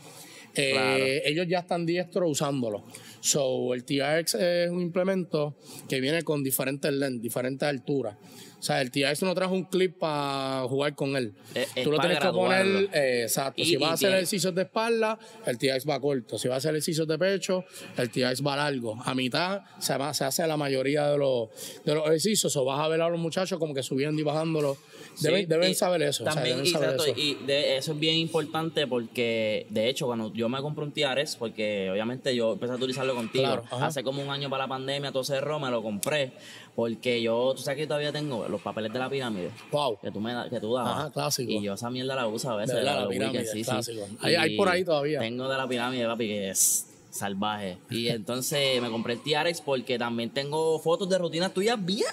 Eh, 0.56 0.72
Claro. 0.74 1.04
Ellos 1.26 1.48
ya 1.50 1.60
están 1.60 1.86
diestros 1.86 2.30
usándolo. 2.30 2.84
So, 3.22 3.74
el 3.74 3.84
TRX 3.86 4.36
es 4.36 4.70
un 4.70 4.82
implemento 4.82 5.56
que 5.90 6.00
viene 6.00 6.22
con 6.24 6.44
diferentes 6.44 6.92
lengths, 6.94 7.22
diferentes 7.22 7.68
alturas. 7.68 8.16
O 8.64 8.66
sea, 8.66 8.80
el 8.82 8.92
TRX 8.92 9.24
no 9.24 9.36
trajo 9.36 9.54
un 9.54 9.66
clip 9.66 9.98
para 10.00 10.62
jugar 10.70 10.96
con 10.96 11.18
él. 11.18 11.34
Es- 11.54 11.68
es 11.76 11.84
Tú 11.84 11.92
lo 11.92 12.00
tienes 12.00 12.18
que 12.20 12.30
poner, 12.30 12.66
eh, 12.94 13.24
exacto. 13.24 13.62
Y- 13.62 13.66
si 13.66 13.76
vas 13.76 13.90
a 13.90 13.94
hacer 13.96 14.14
ejercicios 14.14 14.56
de 14.56 14.62
espalda, 14.62 15.20
el 15.46 15.58
TRX 15.58 15.86
va 15.90 16.00
corto. 16.00 16.38
Si 16.38 16.48
vas 16.48 16.56
a 16.56 16.58
hacer 16.60 16.70
ejercicios 16.72 17.06
de 17.06 17.18
pecho, 17.20 17.66
el 17.98 18.10
TRX 18.10 18.42
va 18.42 18.56
largo. 18.56 18.98
A 19.04 19.14
mitad 19.16 19.64
se, 19.80 19.98
va- 19.98 20.14
se 20.14 20.24
hace 20.24 20.48
la 20.48 20.56
mayoría 20.56 21.10
de 21.10 21.18
los, 21.18 21.50
de 21.84 21.94
los 21.94 22.06
ejercicios. 22.06 22.56
O 22.56 22.64
vas 22.64 22.80
a 22.80 22.88
ver 22.88 23.02
a 23.02 23.10
los 23.10 23.20
muchachos 23.20 23.60
como 23.60 23.74
que 23.74 23.84
subiendo 23.84 24.22
y 24.22 24.24
bajándolo. 24.24 24.78
Deben, 25.20 25.42
Sí, 25.42 25.46
deben 25.46 25.76
saber 25.76 26.02
eso. 26.04 26.24
o 26.24 26.26
sea, 26.26 26.36
También, 26.36 26.66
saber 26.66 26.92
exacto, 26.92 27.06
eso. 27.06 27.20
y 27.20 27.36
de, 27.46 27.76
eso 27.78 27.92
es 27.92 28.00
bien 28.00 28.16
importante 28.16 28.88
porque, 28.88 29.68
de 29.70 29.90
hecho, 29.90 30.06
cuando 30.08 30.34
yo 30.34 30.48
me 30.50 30.60
compré 30.62 30.86
un 30.86 30.92
TRX, 30.94 31.36
porque 31.36 31.90
obviamente 31.92 32.34
yo 32.34 32.54
empecé 32.54 32.72
a 32.72 32.78
utilizarlo 32.78 33.14
contigo, 33.14 33.44
Claro, 33.44 33.64
hace 33.86 34.04
como 34.04 34.24
un 34.24 34.30
año 34.30 34.50
para 34.50 34.64
la 34.64 34.70
pandemia, 34.70 35.12
todo 35.12 35.24
cerró, 35.26 35.60
me 35.60 35.70
lo 35.70 35.84
compré, 35.84 36.32
porque 36.76 37.22
yo, 37.22 37.54
tú 37.56 37.62
sabes 37.62 37.78
que 37.82 37.86
todavía 37.88 38.12
tengo 38.12 38.48
los 38.54 38.62
papeles 38.62 38.94
de 38.94 39.00
la 39.00 39.10
pirámide. 39.10 39.52
Wow. 39.72 40.00
Que 40.02 40.12
tú, 40.12 40.22
me, 40.22 40.50
que 40.50 40.60
tú 40.62 40.74
dabas. 40.74 40.92
Ajá, 40.98 41.12
clásico. 41.12 41.52
Y 41.52 41.62
yo 41.62 41.74
esa 41.74 41.90
mierda 41.90 42.16
la 42.16 42.28
uso 42.28 42.50
a 42.52 42.56
veces. 42.56 42.76
De 42.76 42.84
la 42.84 43.08
pirámide, 43.10 43.40
weekends, 43.40 43.52
sí, 43.52 43.64
sí. 43.64 43.70
clásico. 43.70 44.08
Hay- 44.22 44.36
hay 44.36 44.56
por 44.58 44.70
ahí 44.70 44.86
todavía. 44.86 45.20
Tengo 45.20 45.50
de 45.50 45.58
la 45.58 45.68
pirámide, 45.68 46.06
papi, 46.06 46.28
que 46.28 46.50
es 46.50 46.88
salvaje. 47.10 47.78
Y 47.92 48.08
entonces 48.10 48.82
me 48.82 48.90
compré 48.90 49.14
el 49.14 49.20
TRX 49.22 49.62
porque 49.62 50.00
también 50.00 50.32
tengo 50.32 50.80
fotos 50.80 51.08
de 51.10 51.20
rutinas 51.20 51.54
tuyas 51.54 51.78
bien 51.84 52.08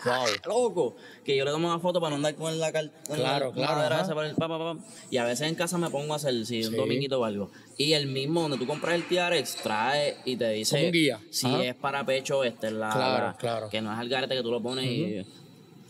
loco. 0.46 0.94
Que 1.24 1.36
yo 1.36 1.44
le 1.46 1.50
tomo 1.52 1.68
una 1.68 1.78
foto 1.78 2.00
para 2.00 2.10
no 2.10 2.16
andar 2.16 2.34
con 2.34 2.58
la 2.58 2.70
car- 2.72 2.90
con 3.06 3.16
Claro, 3.16 3.46
la 3.48 3.52
claro, 3.54 4.22
el 4.22 4.34
pa, 4.34 4.48
pa, 4.48 4.58
pa. 4.58 4.76
Y 5.10 5.16
a 5.16 5.24
veces 5.24 5.48
en 5.48 5.54
casa 5.54 5.78
me 5.78 5.88
pongo 5.90 6.12
a 6.12 6.16
hacer 6.16 6.44
si 6.44 6.64
un 6.64 6.76
dominguito 6.76 7.18
o 7.20 7.24
algo. 7.24 7.50
Y 7.78 7.94
el 7.94 8.08
mismo 8.08 8.42
donde 8.42 8.58
tú 8.58 8.66
compras 8.66 8.94
el 8.94 9.04
TRX 9.04 9.56
trae 9.62 10.16
y 10.26 10.36
te 10.36 10.50
dice 10.50 10.76
Como 10.76 10.86
un 10.88 10.92
guía. 10.92 11.20
si 11.30 11.46
Ajá. 11.46 11.64
es 11.64 11.74
para 11.76 12.04
pecho, 12.04 12.44
este 12.44 12.66
es 12.66 12.72
la, 12.74 12.90
Claro, 12.90 13.26
la- 13.28 13.36
claro. 13.38 13.68
que 13.70 13.80
no 13.80 13.90
es 13.92 13.98
al 13.98 14.08
garete 14.10 14.34
que 14.34 14.42
tú 14.42 14.50
lo 14.50 14.60
pones 14.62 14.84
y 14.84 15.24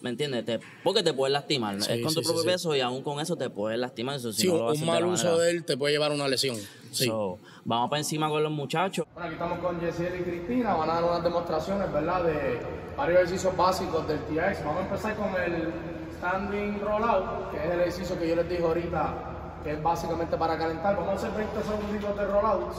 ¿Me 0.02 0.11
entiendes? 0.11 0.45
Te- 0.47 0.61
porque 0.83 1.02
te 1.02 1.12
puedes 1.12 1.33
lastimar. 1.33 1.80
Sí, 1.83 1.92
es 1.92 2.02
con 2.02 2.14
tu 2.14 2.21
sí, 2.21 2.25
propio 2.26 2.42
sí, 2.42 2.49
sí. 2.49 2.52
peso 2.54 2.75
y 2.77 2.81
aún 2.81 3.03
con 3.03 3.20
eso 3.20 3.37
te 3.37 3.51
puedes 3.51 3.79
lastimar. 3.79 4.16
Eso, 4.16 4.33
si 4.33 4.42
Sí, 4.42 4.48
no 4.48 4.55
un, 4.55 4.81
lo 4.81 4.87
mal 4.87 5.05
uso 5.05 5.25
manera. 5.27 5.44
de 5.44 5.51
él 5.51 5.64
te 5.64 5.77
puede 5.77 5.92
llevar 5.92 6.11
a 6.12 6.14
una 6.14 6.27
lesión. 6.27 6.57
Sí. 6.90 7.05
So, 7.07 7.38
vamos 7.64 7.90
para 7.90 8.01
encima 8.01 8.29
con 8.31 8.42
los 8.42 8.51
muchachos. 8.53 9.05
Bueno, 9.12 9.27
aquí 9.27 9.35
estamos 9.35 9.59
con 9.59 9.79
Yesiel 9.81 10.20
y 10.20 10.22
Cristina, 10.25 10.75
van 10.75 10.88
a 10.90 10.94
dar 10.94 11.05
unas 11.05 11.22
demostraciones, 11.22 11.92
¿verdad? 11.92 12.25
De 12.25 12.61
varios 12.96 13.18
ejercicios 13.18 13.57
básicos 13.57 14.09
del 14.09 14.18
TX. 14.20 14.64
Vamos 14.64 14.79
a 14.79 14.85
empezar 14.87 15.16
con 15.16 15.29
el 15.42 15.72
standing 16.18 16.81
rollout, 16.81 17.51
que 17.51 17.57
es 17.59 17.64
el 17.64 17.81
ejercicio 17.81 18.18
que 18.18 18.29
yo 18.29 18.37
les 18.37 18.48
dije 18.48 18.62
ahorita, 18.62 19.61
que 19.64 19.72
es 19.72 19.83
básicamente 19.83 20.37
para 20.38 20.57
calentar. 20.57 20.96
Vamos 20.96 21.11
a 21.11 21.16
hacer 21.27 21.31
20 21.37 21.62
segunditos 21.62 22.16
de 22.16 22.25
rollouts. 22.27 22.77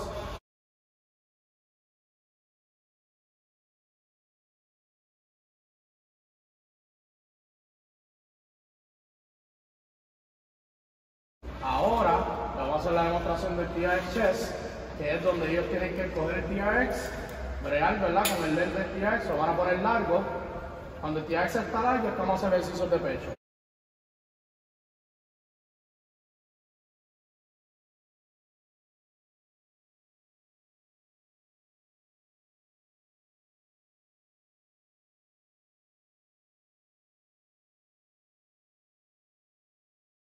Que 15.02 15.16
es 15.16 15.24
donde 15.24 15.50
ellos 15.52 15.68
tienen 15.72 15.96
que 15.96 16.12
coger 16.12 16.38
el 16.38 16.46
TRX, 16.46 17.10
bregar, 17.64 18.00
¿verdad? 18.00 18.24
Con 18.36 18.46
el 18.46 18.56
lente 18.56 18.78
del 18.84 19.02
TRX, 19.02 19.26
lo 19.30 19.38
van 19.38 19.50
a 19.50 19.58
poner 19.58 19.80
largo. 19.80 20.24
Cuando 21.00 21.20
el 21.22 21.26
TRX 21.26 21.56
está 21.56 21.82
largo, 21.82 22.08
es 22.08 22.14
que 22.14 22.20
vamos 22.20 22.44
a 22.44 22.48
hacer 22.48 22.60
ejercicios 22.60 22.92
de 22.92 22.98
pecho. 23.00 23.34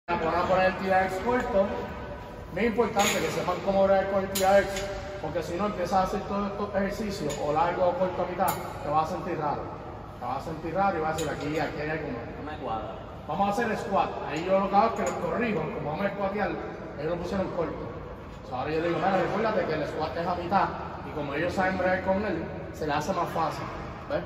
Van 0.06 0.35
a 0.35 0.48
poner 0.48 0.66
el 0.66 0.76
TRX 0.76 1.24
corto. 1.24 1.89
Muy 2.52 2.64
importante 2.64 3.20
que 3.20 3.30
sepan 3.30 3.56
cómo 3.64 3.84
bregar 3.84 4.10
con 4.10 4.24
el 4.24 4.30
TRX, 4.30 4.84
porque 5.22 5.40
si 5.40 5.54
no 5.54 5.66
empiezas 5.66 5.92
a 5.92 6.02
hacer 6.02 6.20
todos 6.22 6.50
estos 6.50 6.74
ejercicios, 6.74 7.38
o 7.46 7.52
largo 7.52 7.90
o 7.90 7.94
corto 7.94 8.22
a 8.22 8.26
mitad, 8.26 8.52
te 8.82 8.90
vas 8.90 9.08
a 9.08 9.12
sentir 9.12 9.38
raro. 9.38 9.62
Te 10.18 10.26
vas 10.26 10.38
a 10.38 10.40
sentir 10.40 10.74
raro 10.74 10.98
y 10.98 11.00
vas 11.00 11.10
a 11.10 11.14
decir 11.14 11.30
aquí, 11.30 11.58
aquí 11.60 11.80
hay 11.80 11.90
algo. 11.90 12.08
No 12.38 12.50
me 12.50 12.58
cuadra. 12.58 12.94
Vamos 13.28 13.48
a 13.48 13.52
hacer 13.52 13.78
squat. 13.78 14.10
Ahí 14.28 14.44
yo 14.44 14.58
lo 14.58 14.68
que 14.68 14.74
hago 14.74 14.86
es 14.88 14.92
que 14.94 15.02
los 15.02 15.10
corrijo, 15.12 15.60
como 15.60 15.90
vamos 15.90 16.06
a 16.06 16.10
squatear, 16.10 16.50
ellos 16.98 17.10
lo 17.10 17.16
pusieron 17.18 17.46
corto. 17.50 17.88
O 18.44 18.48
sea, 18.48 18.58
ahora 18.58 18.70
yo 18.72 18.82
digo, 18.82 18.96
mira, 18.96 19.16
recuérdate 19.16 19.64
que 19.66 19.74
el 19.74 19.86
squat 19.86 20.16
es 20.16 20.26
a 20.26 20.34
mitad 20.34 20.68
y 21.06 21.10
como 21.14 21.34
ellos 21.34 21.54
saben 21.54 21.78
bregar 21.78 22.02
con 22.02 22.24
él, 22.24 22.44
se 22.74 22.86
le 22.88 22.92
hace 22.92 23.12
más 23.12 23.28
fácil. 23.28 23.64
¿Ves? 24.10 24.24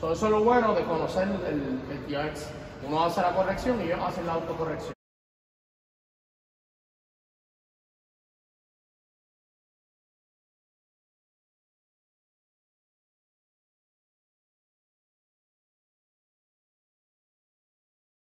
So, 0.00 0.12
eso 0.12 0.26
es 0.26 0.30
lo 0.30 0.44
bueno 0.44 0.72
de 0.72 0.84
conocer 0.84 1.26
el, 1.26 1.80
el 1.90 2.06
TRX. 2.06 2.50
Uno 2.86 3.04
hace 3.04 3.22
la 3.22 3.34
corrección 3.34 3.80
y 3.80 3.86
ellos 3.86 3.98
hacen 4.06 4.24
la 4.24 4.34
autocorrección. 4.34 4.95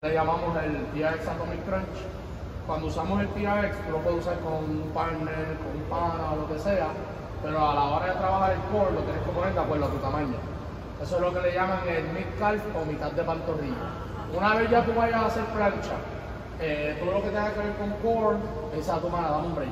Le 0.03 0.15
llamamos 0.15 0.57
el 0.63 0.83
TRX 0.97 1.27
Atomic 1.27 1.63
Crunch. 1.63 2.01
Cuando 2.65 2.87
usamos 2.87 3.21
el 3.21 3.27
TRX, 3.27 3.85
tú 3.85 3.91
lo 3.91 3.99
puedes 3.99 4.21
usar 4.21 4.39
con 4.39 4.53
un 4.53 4.89
partner, 4.95 5.45
con 5.61 5.77
un 5.77 5.83
pana 5.91 6.31
o 6.33 6.37
lo 6.37 6.47
que 6.47 6.57
sea, 6.57 6.87
pero 7.43 7.69
a 7.69 7.75
la 7.75 7.83
hora 7.83 8.07
de 8.07 8.13
trabajar 8.13 8.51
el 8.53 8.61
core 8.73 8.93
lo 8.93 9.01
tienes 9.01 9.21
que 9.21 9.29
poner 9.29 9.53
de 9.53 9.59
acuerdo 9.59 9.85
a 9.85 9.89
tu 9.89 9.97
tamaño. 9.97 10.37
Eso 11.03 11.15
es 11.17 11.21
lo 11.21 11.31
que 11.31 11.41
le 11.41 11.53
llaman 11.53 11.87
el 11.87 12.03
mid 12.17 12.25
calf 12.39 12.63
o 12.75 12.83
mitad 12.83 13.11
de 13.11 13.21
pantorrilla. 13.21 13.85
Una 14.35 14.55
vez 14.55 14.71
ya 14.71 14.83
tú 14.83 14.91
vayas 14.97 15.21
a 15.21 15.25
hacer 15.27 15.43
plancha, 15.53 15.93
eh, 16.59 16.97
todo 16.99 17.11
lo 17.11 17.21
que 17.21 17.29
tenga 17.29 17.53
que 17.53 17.59
ver 17.59 17.73
con 17.77 17.91
core, 18.01 18.37
esa 18.75 18.97
tu 18.97 19.07
mano, 19.07 19.29
dame 19.29 19.47
un 19.49 19.55
break. 19.55 19.69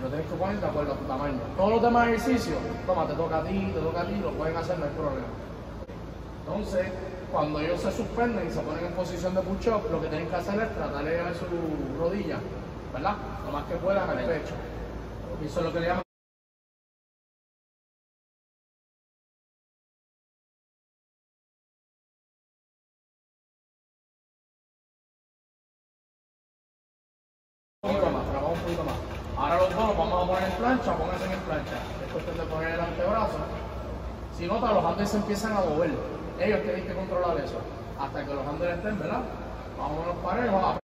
Lo 0.00 0.08
tienes 0.10 0.26
que 0.28 0.36
poner 0.36 0.60
de 0.60 0.66
acuerdo 0.68 0.92
a 0.92 0.96
tu 0.96 1.04
tamaño. 1.06 1.40
Todos 1.56 1.70
los 1.70 1.82
demás 1.82 2.06
ejercicios, 2.06 2.58
toma, 2.86 3.08
te 3.08 3.14
toca 3.14 3.38
a 3.38 3.42
ti, 3.42 3.72
te 3.74 3.80
toca 3.80 4.02
a 4.02 4.06
ti, 4.06 4.14
lo 4.22 4.30
pueden 4.30 4.56
hacer, 4.56 4.78
no 4.78 4.84
hay 4.84 4.92
problema. 4.92 5.26
Entonces, 6.46 6.86
cuando 7.32 7.60
ellos 7.60 7.80
se 7.80 7.90
suspenden 7.90 8.46
y 8.46 8.50
se 8.50 8.60
ponen 8.60 8.84
en 8.84 8.92
posición 8.92 9.34
de 9.34 9.40
push-up, 9.40 9.90
lo 9.90 10.02
que 10.02 10.08
tienen 10.08 10.28
que 10.28 10.36
hacer 10.36 10.60
es 10.60 10.74
tratar 10.76 11.02
de 11.02 11.10
llevar 11.12 11.34
su 11.34 11.46
rodilla, 11.98 12.38
¿verdad? 12.92 13.16
Lo 13.46 13.52
más 13.52 13.64
que 13.64 13.76
puedan 13.76 14.10
al 14.10 14.18
pecho. 14.18 14.54
Y 15.42 15.46
eso 15.46 15.60
es 15.60 15.66
lo 15.66 15.72
que 15.72 15.80
le 15.80 15.86
llaman. 15.86 16.02
Un 27.84 27.90
poquito 27.90 28.10
más, 28.12 28.24
pero 28.26 28.40
vamos 28.42 28.42
baja 28.42 28.52
un 28.52 28.60
poquito 28.60 28.84
más. 28.84 28.94
Ahora 29.36 29.56
los 29.56 29.74
dos 29.74 29.88
los 29.88 29.96
vamos 29.96 30.22
a 30.22 30.26
poner 30.26 30.50
en 30.50 30.56
plancha, 30.58 30.96
pónganse 30.96 31.24
en 31.24 31.40
plancha. 31.40 31.76
Es 32.06 32.12
cuestión 32.12 32.38
de 32.38 32.44
poner 32.44 32.74
el 32.74 32.80
antebrazo. 32.80 33.71
Si 34.36 34.46
notas, 34.46 34.74
los 34.74 34.84
handles 34.84 35.08
se 35.08 35.16
empiezan 35.18 35.52
a 35.52 35.60
mover. 35.60 35.90
Ellos 36.40 36.62
tienen 36.62 36.86
que 36.86 36.94
controlar 36.94 37.38
eso. 37.38 37.60
Hasta 37.98 38.24
que 38.24 38.34
los 38.34 38.46
handles 38.46 38.76
estén, 38.76 38.98
¿verdad? 38.98 39.22
Vámonos 39.78 40.16
parejos. 40.24 40.78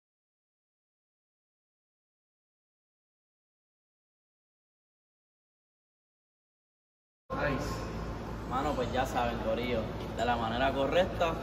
Mano, 8.49 8.73
pues 8.73 8.91
ya 8.93 9.05
saben, 9.05 9.37
Corillo, 9.39 9.81
de 10.17 10.25
la 10.25 10.35
manera 10.35 10.71
correcta. 10.73 11.33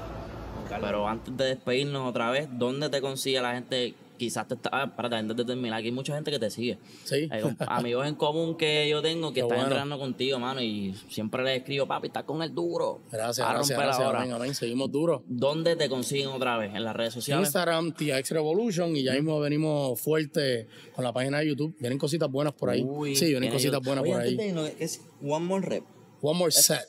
Pero 0.81 1.07
antes 1.07 1.37
de 1.37 1.45
despedirnos 1.45 2.09
otra 2.09 2.31
vez, 2.31 2.49
¿dónde 2.51 2.89
te 2.89 3.01
consigue 3.01 3.41
la 3.41 3.53
gente? 3.53 3.95
Quizás 4.23 4.47
te 4.47 4.55
está. 4.55 4.71
Ah, 4.73 4.85
espérate, 4.85 5.17
antes 5.17 5.37
de 5.37 5.45
terminar, 5.45 5.79
aquí 5.81 5.89
hay 5.89 5.93
mucha 5.93 6.15
gente 6.15 6.31
que 6.31 6.39
te 6.39 6.49
sigue. 6.49 6.79
Sí. 7.03 7.29
Hay 7.29 7.43
amigos 7.67 8.07
en 8.07 8.15
común 8.15 8.57
que 8.57 8.89
yo 8.89 9.03
tengo 9.03 9.31
que 9.31 9.35
Qué 9.35 9.41
están 9.41 9.49
bueno. 9.57 9.63
entrenando 9.65 9.99
contigo, 9.99 10.39
mano, 10.39 10.63
y 10.63 10.95
siempre 11.09 11.43
les 11.43 11.59
escribo, 11.59 11.87
papi, 11.89 12.07
estás 12.07 12.23
con 12.23 12.41
el 12.41 12.55
duro. 12.55 13.01
Gracias, 13.11 13.45
a 13.45 13.53
gracias, 13.53 13.71
romper 13.77 13.87
gracias. 13.87 14.07
ahora. 14.07 14.21
Amén, 14.23 14.33
amén. 14.35 14.55
Seguimos 14.55 14.93
duros. 14.93 15.23
¿Dónde 15.27 15.75
te 15.75 15.89
consiguen 15.89 16.29
otra 16.29 16.57
vez? 16.57 16.73
¿En 16.73 16.85
las 16.85 16.95
redes 16.95 17.15
sociales? 17.15 17.49
Instagram, 17.49 17.93
TX 17.95 18.31
Revolution, 18.31 18.95
y 18.95 19.03
ya 19.03 19.13
mismo 19.15 19.41
venimos 19.41 20.01
fuerte 20.01 20.69
con 20.95 21.03
la 21.03 21.13
página 21.13 21.41
de 21.41 21.49
YouTube. 21.49 21.75
Vienen 21.81 21.99
cositas 21.99 22.31
buenas 22.31 22.53
por 22.55 22.71
ahí. 22.71 22.83
Uy, 22.87 23.17
sí, 23.17 23.27
vienen 23.27 23.51
cositas 23.51 23.81
buenas 23.83 24.05
Oye, 24.05 24.13
por 24.13 24.21
ahí. 24.23 24.37
de 24.37 24.47
irnos, 24.47 24.71
¿qué 24.71 24.85
es 24.85 25.01
One 25.21 25.45
More 25.47 25.67
Rep. 25.67 25.85
One 26.21 26.39
more 26.39 26.53
set. 26.53 26.87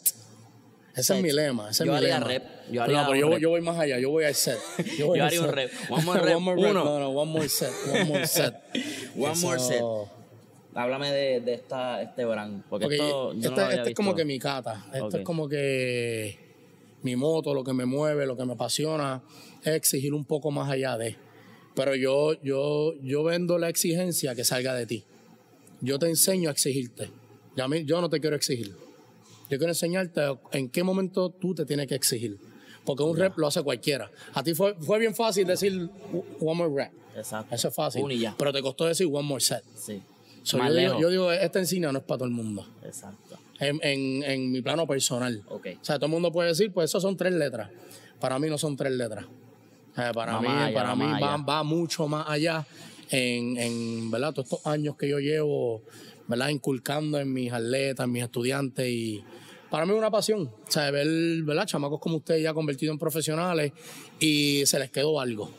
Ese 0.95 1.15
es 1.17 1.21
mi 1.23 1.31
lema. 1.31 1.69
Ese 1.71 1.85
Yo 1.85 1.93
es 1.95 1.99
mi 2.01 2.05
haría 2.05 2.19
lema. 2.19 2.27
rep, 2.27 2.43
yo 2.71 2.73
No, 2.75 2.83
haría 2.83 2.99
pero 3.07 3.11
un 3.11 3.19
yo, 3.19 3.29
rep. 3.29 3.39
yo 3.39 3.49
voy 3.49 3.61
más 3.61 3.79
allá. 3.79 3.99
Yo 3.99 4.09
voy 4.11 4.23
al 4.25 4.35
set. 4.35 4.59
Yo, 4.97 5.07
voy 5.07 5.17
Yo 5.17 5.23
al 5.23 5.27
haría 5.29 5.41
un 5.41 5.47
rep. 5.51 5.71
One 5.89 6.03
more 6.03 6.19
rep, 6.21 6.37
uno. 6.37 6.55
No, 6.83 6.99
no, 6.99 7.09
one 7.09 7.31
more 7.31 7.49
set. 7.49 7.71
One 7.91 8.03
more 8.05 8.27
set. 8.27 8.53
One 9.17 9.35
more 9.41 9.59
set. 9.59 9.81
Háblame 10.75 11.11
de, 11.11 11.41
de 11.41 11.53
esta, 11.53 12.01
este 12.01 12.25
brand. 12.25 12.63
Porque 12.69 12.85
Porque 12.85 12.95
esto 12.95 13.33
yo 13.33 13.49
no 13.51 13.55
lo 13.57 13.61
había 13.63 13.75
esta 13.77 13.89
es 13.89 13.95
como 13.95 14.15
que 14.15 14.25
mi 14.25 14.39
cata. 14.39 14.85
Esto 14.93 15.17
es 15.17 15.23
como 15.23 15.47
que 15.49 16.37
mi 17.03 17.15
moto, 17.15 17.53
lo 17.53 17.63
que 17.63 17.73
me 17.73 17.85
mueve, 17.85 18.25
lo 18.25 18.35
que 18.37 18.45
me 18.45 18.53
apasiona, 18.53 19.21
es 19.63 19.73
exigir 19.73 20.13
un 20.13 20.25
poco 20.25 20.51
más 20.51 20.69
allá 20.71 20.97
de. 20.97 21.15
Pero 21.75 21.95
yo, 21.95 22.33
yo, 22.43 22.93
yo 23.01 23.23
vendo 23.23 23.57
la 23.57 23.67
exigencia 23.69 24.35
que 24.35 24.43
salga 24.43 24.73
de 24.75 24.85
ti. 24.85 25.05
Yo 25.81 25.97
te 25.99 26.07
enseño 26.07 26.49
a 26.49 26.51
exigirte. 26.51 27.09
Ya 27.55 27.65
a 27.65 27.67
mí- 27.67 27.83
yo 27.85 27.99
no 27.99 28.09
te 28.09 28.19
quiero 28.19 28.35
exigir. 28.35 28.75
Yo 29.53 29.57
quiero 29.59 29.71
enseñarte 29.71 30.21
en 30.51 30.69
qué 30.69 30.83
momento 30.83 31.29
tú 31.29 31.53
te 31.55 31.65
tienes 31.65 31.87
que 31.87 31.95
exigir. 31.95 32.37
Porque 32.85 33.03
un 33.03 33.15
rep 33.15 33.37
lo 33.37 33.47
hace 33.47 33.61
cualquiera. 33.63 34.11
A 34.33 34.43
ti 34.43 34.53
fue, 34.53 34.75
fue 34.75 34.99
bien 34.99 35.15
fácil 35.15 35.47
decir 35.47 35.89
one 36.41 36.55
more 36.55 36.69
rep. 36.83 36.91
Exacto. 37.15 37.55
Eso 37.55 37.67
es 37.69 37.75
fácil. 37.75 38.03
Un 38.03 38.11
y 38.11 38.19
ya. 38.19 38.35
Pero 38.37 38.51
te 38.51 38.61
costó 38.61 38.85
decir 38.85 39.07
one 39.09 39.23
more 39.27 39.39
set. 39.41 39.63
Sí. 39.75 40.01
So, 40.41 40.57
yo, 40.57 40.73
digo, 40.73 40.99
yo 40.99 41.09
digo, 41.09 41.31
esta 41.31 41.59
encina 41.59 41.91
no 41.93 41.99
es 41.99 42.03
para 42.03 42.17
todo 42.17 42.27
el 42.27 42.33
mundo 42.33 42.67
Exacto. 42.83 43.37
en, 43.61 43.79
en- 43.81 44.23
en 44.23 44.51
mi 44.51 44.61
plano 44.61 44.85
personal. 44.85 45.41
Ok. 45.47 45.67
O 45.81 45.85
sea, 45.85 45.95
todo 45.95 46.07
el 46.07 46.11
mundo 46.11 46.31
puede 46.33 46.49
decir, 46.49 46.73
pues 46.73 46.89
eso 46.89 46.99
son 46.99 47.15
tres 47.15 47.31
letras. 47.33 47.69
Para 48.19 48.37
mí 48.39 48.49
no 48.49 48.57
son 48.57 48.75
tres 48.75 48.91
letras. 48.91 49.25
Para 50.13 50.41
mí, 50.41 50.47
allá, 50.49 50.73
para 50.73 50.95
mí 50.95 51.05
va, 51.21 51.37
va 51.37 51.63
mucho 51.63 52.07
más 52.07 52.25
allá 52.27 52.65
en, 53.09 53.57
en, 53.57 54.11
¿verdad? 54.11 54.33
Todos 54.33 54.51
estos 54.51 54.65
años 54.67 54.95
que 54.97 55.07
yo 55.07 55.19
llevo, 55.19 55.83
¿verdad? 56.27 56.49
Inculcando 56.49 57.19
en 57.19 57.31
mis 57.31 57.53
atletas, 57.53 58.03
en 58.05 58.11
mis 58.11 58.23
estudiantes 58.23 58.87
y 58.89 59.23
para 59.73 59.87
mí 59.87 59.91
es 59.93 59.97
una 59.97 60.11
pasión, 60.11 60.51
o 60.67 60.71
sea, 60.71 60.91
ver, 60.91 61.07
¿verdad? 61.41 61.65
Chamacos 61.65 61.99
como 61.99 62.17
ustedes 62.17 62.43
ya 62.43 62.53
convertidos 62.53 62.93
en 62.93 62.99
profesionales 62.99 63.71
y 64.19 64.63
se 64.67 64.77
les 64.77 64.91
quedó 64.91 65.19
algo. 65.19 65.49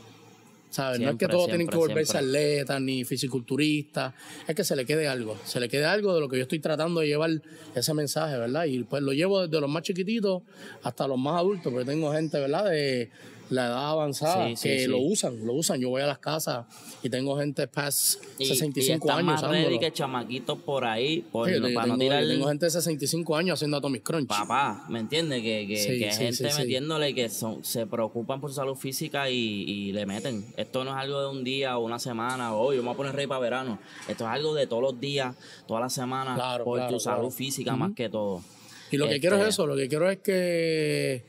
¿Sabes? 0.71 1.01
no 1.01 1.07
es 1.07 1.13
que 1.15 1.19
Siempre, 1.19 1.29
todos 1.29 1.49
tienen 1.49 1.67
que 1.67 1.77
volverse 1.77 2.13
siempre. 2.13 2.59
atletas 2.59 2.81
ni 2.81 3.05
fisiculturistas, 3.05 4.15
es 4.47 4.55
que 4.55 4.63
se 4.63 4.77
le 4.77 4.87
quede 4.87 5.09
algo, 5.09 5.37
se 5.45 5.59
le 5.59 5.69
quede 5.69 5.87
algo 5.87 6.15
de 6.15 6.21
lo 6.21 6.29
que 6.29 6.37
yo 6.37 6.43
estoy 6.45 6.61
tratando 6.61 7.01
de 7.01 7.09
llevar 7.09 7.43
ese 7.75 7.93
mensaje, 7.93 8.39
¿verdad? 8.39 8.67
Y 8.67 8.85
pues 8.85 9.03
lo 9.03 9.13
llevo 9.13 9.49
desde 9.49 9.61
los 9.61 9.69
más 9.69 9.83
chiquititos 9.83 10.43
hasta 10.85 11.09
los 11.09 11.19
más 11.19 11.41
adultos, 11.41 11.73
porque 11.73 11.85
tengo 11.85 12.13
gente, 12.13 12.39
¿verdad? 12.39 12.71
De 12.71 13.11
la 13.51 13.67
edad 13.67 13.91
avanzada 13.91 14.49
Sí, 14.49 14.57
sí, 14.57 14.69
que 14.69 14.79
sí. 14.81 14.87
lo 14.87 14.99
usan, 14.99 15.45
lo 15.45 15.53
usan. 15.53 15.79
Yo 15.81 15.91
voy 15.91 16.01
a 16.03 16.07
las 16.07 16.19
casas 16.19 16.67
y 17.03 17.11
tengo 17.11 17.37
gente 17.39 17.69
past 17.69 18.23
Y, 18.39 18.47
65 18.47 19.07
y 19.07 19.11
están 19.11 19.19
años 19.29 19.43
más 19.43 19.51
ready 19.51 19.79
que 19.79 19.93
chamaquitos 19.93 20.59
por 20.61 20.85
ahí, 20.85 21.21
por, 21.31 21.51
no- 21.51 21.67
tengo, 21.67 21.75
para 21.81 21.87
no 21.89 21.99
tirar 21.99 22.25
tengo 22.27 22.49
gente 22.49 22.67
de 22.67 22.71
65 22.71 23.37
años 23.37 23.55
haciendo 23.59 23.77
Atomic 23.77 24.03
Crunch. 24.03 24.29
papá, 24.29 24.87
¿me 24.89 24.99
entiendes? 25.01 25.43
Que, 25.43 25.67
que, 25.69 26.11
gente 26.13 26.51
metiéndole 26.59 27.15
que 27.15 27.29
son, 27.29 27.63
se 27.65 27.87
preocupan 27.87 28.41
por 28.41 28.51
su 28.51 28.57
salud 28.57 28.75
física 28.77 29.29
y, 29.29 29.37
y 29.37 29.93
le 29.93 30.07
meten. 30.07 30.45
Esto 30.57 30.83
no 30.85 30.91
es 30.93 30.97
algo 30.97 31.21
de 31.21 31.29
un 31.29 31.45
día 31.45 31.77
o 31.77 31.85
una 31.85 31.99
semana, 31.99 32.55
o 32.55 32.61
"Oye, 32.61 32.77
yo 32.79 32.83
me 32.83 32.87
voy 32.89 32.95
a 32.95 32.97
poner 32.97 33.15
rey 33.15 33.27
para 33.27 33.41
verano. 33.41 33.79
Esto 34.09 34.25
es 34.25 34.31
algo 34.31 34.55
de 34.55 34.67
todos 34.67 34.83
los 34.83 34.99
días, 35.01 35.37
todas 35.67 35.83
las 35.83 35.93
semanas, 35.93 36.35
Claro, 36.37 36.65
por 36.65 36.79
claro, 36.79 36.93
tu 36.95 37.01
salud 37.01 37.31
física 37.31 37.77
más 37.77 37.93
que 37.95 38.09
todo. 38.09 38.43
Y 38.91 38.97
lo 38.97 39.05
que 39.07 39.17
Este- 39.17 39.21
quiero 39.21 39.37
es 39.43 39.49
eso, 39.49 39.67
lo 39.67 39.77
que 39.77 39.89
quiero 39.89 40.09
es 40.09 40.19
que 40.19 41.25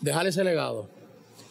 dejar 0.00 0.26
ese 0.26 0.44
legado. 0.44 0.88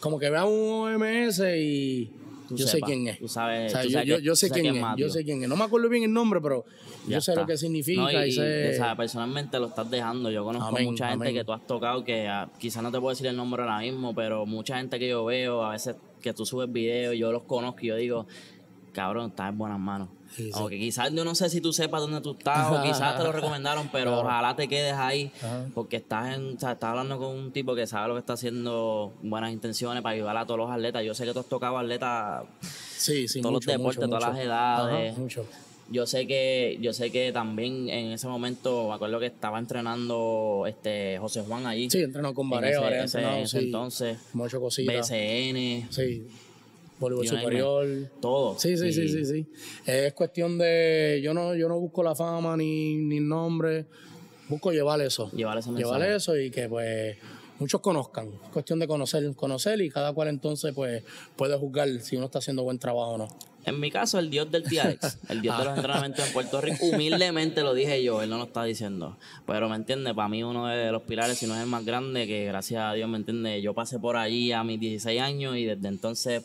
Como 0.00 0.18
que 0.18 0.30
vean 0.30 0.46
un 0.46 1.02
OMS 1.02 1.40
y 1.58 2.10
Tú 2.48 2.56
yo 2.56 2.66
sé 2.66 2.80
quién 2.80 3.06
es. 3.06 3.18
tú 3.18 3.28
sabes- 3.28 3.66
O 3.66 3.74
sea, 3.74 3.82
tú 3.82 3.88
yo, 3.88 3.92
sabes 3.92 4.08
yo- 4.08 4.18
yo 4.18 4.34
sé 4.34 4.50
quién 4.50 4.74
es, 4.76 4.84
yo 4.96 5.08
sé 5.08 5.24
quién 5.24 5.42
es. 5.42 5.48
No 5.48 5.56
me 5.56 5.64
acuerdo 5.64 5.88
bien 5.88 6.02
el 6.04 6.12
nombre, 6.12 6.40
pero 6.40 6.64
Ya 7.06 7.16
yo 7.16 7.20
sé 7.20 7.30
está. 7.32 7.42
lo 7.42 7.46
que 7.46 7.56
significa 7.56 8.00
No, 8.02 8.10
y, 8.10 8.28
y, 8.28 8.32
sé... 8.32 8.70
o 8.70 8.74
sea, 8.74 8.96
personalmente 8.96 9.58
lo 9.60 9.66
estás 9.68 9.88
dejando. 9.90 10.30
Yo 10.32 10.42
conozco 10.42 10.68
Amén, 10.68 10.86
mucha 10.86 11.08
gente 11.10 11.24
amén. 11.28 11.34
que 11.34 11.44
tú 11.44 11.52
has 11.52 11.64
tocado 11.66 12.02
que 12.04 12.26
ah, 12.26 12.50
quizás 12.58 12.82
no 12.82 12.90
te 12.90 12.98
puedo 12.98 13.10
decir 13.10 13.26
el 13.28 13.36
nombre 13.36 13.62
ahora 13.62 13.78
mismo, 13.80 14.14
pero 14.14 14.46
mucha 14.46 14.78
gente 14.78 14.98
que 14.98 15.08
yo 15.08 15.24
veo, 15.26 15.62
a 15.64 15.70
veces 15.72 15.94
que 16.20 16.32
tú 16.32 16.44
subes 16.44 16.72
videos, 16.72 17.14
yo 17.16 17.30
los 17.30 17.44
conozco 17.44 17.80
y 17.82 17.86
yo 17.88 17.96
digo, 17.96 18.26
cabrón, 18.92 19.30
estás 19.30 19.50
en 19.50 19.58
buenas 19.58 19.78
manos. 19.78 20.08
Sí, 20.34 20.44
sí. 20.44 20.50
O 20.54 20.68
que 20.68 20.78
quizás 20.78 21.12
yo 21.12 21.24
no 21.24 21.34
sé 21.34 21.50
si 21.50 21.60
tú 21.60 21.72
sepas 21.72 22.00
dónde 22.00 22.20
tú 22.20 22.36
estás 22.38 22.70
o 22.72 22.82
quizás 22.82 23.16
te 23.18 23.24
lo 23.24 23.32
recomendaron, 23.32 23.88
pero 23.92 24.12
Claro. 24.12 24.26
ojalá 24.28 24.54
te 24.56 24.68
quedes 24.68 24.94
ahí 24.94 25.32
Ajá. 25.42 25.66
porque 25.74 25.96
estás, 25.96 26.34
en, 26.36 26.56
o 26.56 26.60
sea, 26.60 26.72
estás 26.72 26.90
hablando 26.90 27.18
con 27.18 27.36
un 27.36 27.50
tipo 27.52 27.74
que 27.74 27.86
sabe 27.86 28.08
lo 28.08 28.14
que 28.14 28.20
está 28.20 28.34
haciendo, 28.34 29.12
buenas 29.22 29.52
intenciones 29.52 30.02
para 30.02 30.14
ayudar 30.14 30.36
a 30.36 30.46
todos 30.46 30.58
los 30.58 30.70
atletas. 30.70 31.04
Yo 31.04 31.14
sé 31.14 31.24
que 31.24 31.32
tú 31.32 31.40
has 31.40 31.46
tocado 31.48 31.78
atletas 31.78 32.44
sí, 32.96 33.26
sí, 33.28 33.40
todos 33.40 33.54
los 33.54 33.64
mucho, 33.66 33.70
deportes, 33.78 33.98
mucho, 33.98 34.08
todas 34.08 34.24
mucho. 34.24 34.36
las 34.38 34.46
edades. 34.46 35.12
Ajá, 35.12 35.20
mucho. 35.20 35.46
Yo 35.92 36.06
sé 36.06 36.24
que, 36.28 36.78
yo 36.80 36.92
sé 36.92 37.10
que 37.10 37.32
también 37.32 37.88
en 37.90 38.12
ese 38.12 38.28
momento, 38.28 38.86
me 38.88 38.94
acuerdo 38.94 39.18
que 39.18 39.26
estaba 39.26 39.58
entrenando 39.58 40.64
este 40.68 41.18
José 41.18 41.42
Juan 41.42 41.66
allí. 41.66 41.90
Sí, 41.90 41.98
entrenado 42.02 42.32
con 42.32 42.44
En 42.46 42.50
Barea, 42.50 43.04
ese- 43.04 43.18
ese- 43.18 43.40
en 43.40 43.48
sí. 43.48 43.58
entonces. 43.58 44.18
Mucho 44.32 44.60
cositas. 44.60 45.10
BCN, 45.10 45.88
Sí, 45.90 46.28
voleibol 47.00 47.26
superior. 47.26 47.86
todo. 48.20 48.58
Sí, 48.58 48.76
sí, 48.76 48.92
sí, 48.92 49.02
Y- 49.02 49.08
sí, 49.08 49.24
sí. 49.24 49.46
Es 49.86 50.12
cuestión 50.12 50.58
de, 50.58 51.20
yo 51.24 51.34
no, 51.34 51.54
yo 51.56 51.68
no 51.68 51.80
busco 51.80 52.02
la 52.02 52.14
fama 52.14 52.56
ni, 52.56 52.94
ni 52.96 53.16
el 53.16 53.26
nombre, 53.28 53.86
busco 54.48 54.70
llevar 54.72 55.00
eso. 55.00 55.30
Llevar 55.32 55.58
ese 55.58 55.70
Llevar 55.72 56.00
mensaje. 56.00 56.16
eso 56.16 56.38
y 56.38 56.50
que 56.50 56.68
pues 56.68 57.16
muchos 57.58 57.80
conozcan. 57.80 58.28
Es 58.44 58.50
cuestión 58.52 58.78
de 58.78 58.86
conocer, 58.86 59.34
conocer 59.34 59.80
y 59.80 59.90
cada 59.90 60.12
cual 60.12 60.28
entonces 60.28 60.72
pues 60.74 61.02
puede 61.36 61.56
juzgar 61.56 61.88
si 62.00 62.16
uno 62.16 62.26
está 62.26 62.38
haciendo 62.38 62.62
buen 62.62 62.78
trabajo 62.78 63.12
o 63.12 63.18
no. 63.18 63.28
En 63.66 63.78
mi 63.78 63.90
caso, 63.90 64.18
el 64.18 64.30
dios 64.30 64.50
del 64.50 64.62
TRX, 64.62 65.18
el 65.28 65.42
dios 65.42 65.58
de 65.58 65.64
los 65.66 65.76
entrenamientos 65.76 66.26
en 66.26 66.32
Puerto 66.32 66.62
Rico, 66.62 66.78
humildemente 66.86 67.60
lo 67.62 67.74
dije 67.74 68.02
yo, 68.02 68.22
él 68.22 68.30
no 68.30 68.38
lo 68.38 68.44
está 68.44 68.64
diciendo. 68.64 69.18
Pero 69.46 69.68
me 69.68 69.76
entiende, 69.76 70.14
para 70.14 70.30
mí 70.30 70.42
uno 70.42 70.66
de 70.66 70.90
los 70.90 71.02
pilares, 71.02 71.36
si 71.36 71.46
no 71.46 71.54
es 71.54 71.60
el 71.60 71.66
más 71.66 71.84
grande, 71.84 72.26
que 72.26 72.46
gracias 72.46 72.82
a 72.82 72.94
Dios, 72.94 73.06
me 73.10 73.18
entiende, 73.18 73.60
yo 73.60 73.74
pasé 73.74 73.98
por 73.98 74.16
allí 74.16 74.50
a 74.52 74.64
mis 74.64 74.80
16 74.80 75.20
años 75.20 75.58
y 75.58 75.66
desde 75.66 75.88
entonces, 75.88 76.42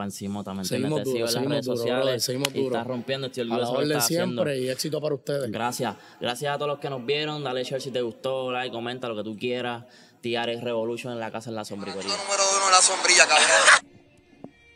para 0.00 0.06
encima 0.06 0.42
también, 0.42 0.64
Seguimos 0.64 1.00
Te 1.00 1.04
sigo 1.04 1.12
duro, 1.12 1.18
en 1.18 1.22
las 1.24 1.32
seguimos 1.32 1.52
redes 1.52 1.64
duro, 1.66 1.76
sociales 1.76 2.02
brother, 2.02 2.20
seguimos 2.20 2.48
y 2.54 2.58
duro. 2.62 2.66
estás 2.76 2.86
rompiendo, 2.86 3.26
estoy 3.26 3.42
A 3.42 3.46
la 3.46 3.54
orgulloso 3.54 3.78
de 3.78 3.84
estás 3.84 4.04
haciendo. 4.04 4.26
siempre 4.42 4.58
y 4.60 4.68
éxito 4.70 5.00
para 5.00 5.14
ustedes. 5.14 5.50
Gracias. 5.50 5.96
Gracias 6.20 6.54
a 6.54 6.58
todos 6.58 6.68
los 6.70 6.78
que 6.78 6.90
nos 6.90 7.04
vieron. 7.04 7.44
Dale 7.44 7.62
share 7.64 7.80
si 7.82 7.90
te 7.90 8.00
gustó, 8.00 8.50
like, 8.50 8.72
comenta 8.74 9.08
lo 9.08 9.16
que 9.16 9.24
tú 9.24 9.36
quieras. 9.36 9.84
TRX 10.22 10.62
Revolution 10.62 11.12
en 11.12 11.20
la 11.20 11.30
casa 11.30 11.50
en 11.50 11.56
la 11.56 11.64
sombricoría. 11.64 12.08
Número 12.10 12.42
uno 12.56 12.66
en 12.66 12.72
la 12.72 12.80
sombrilla, 12.82 13.26
cabrón. 13.26 13.46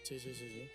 Sí, 0.05 0.19
sí, 0.21 0.35
sí, 0.35 0.47
sí. 0.51 0.69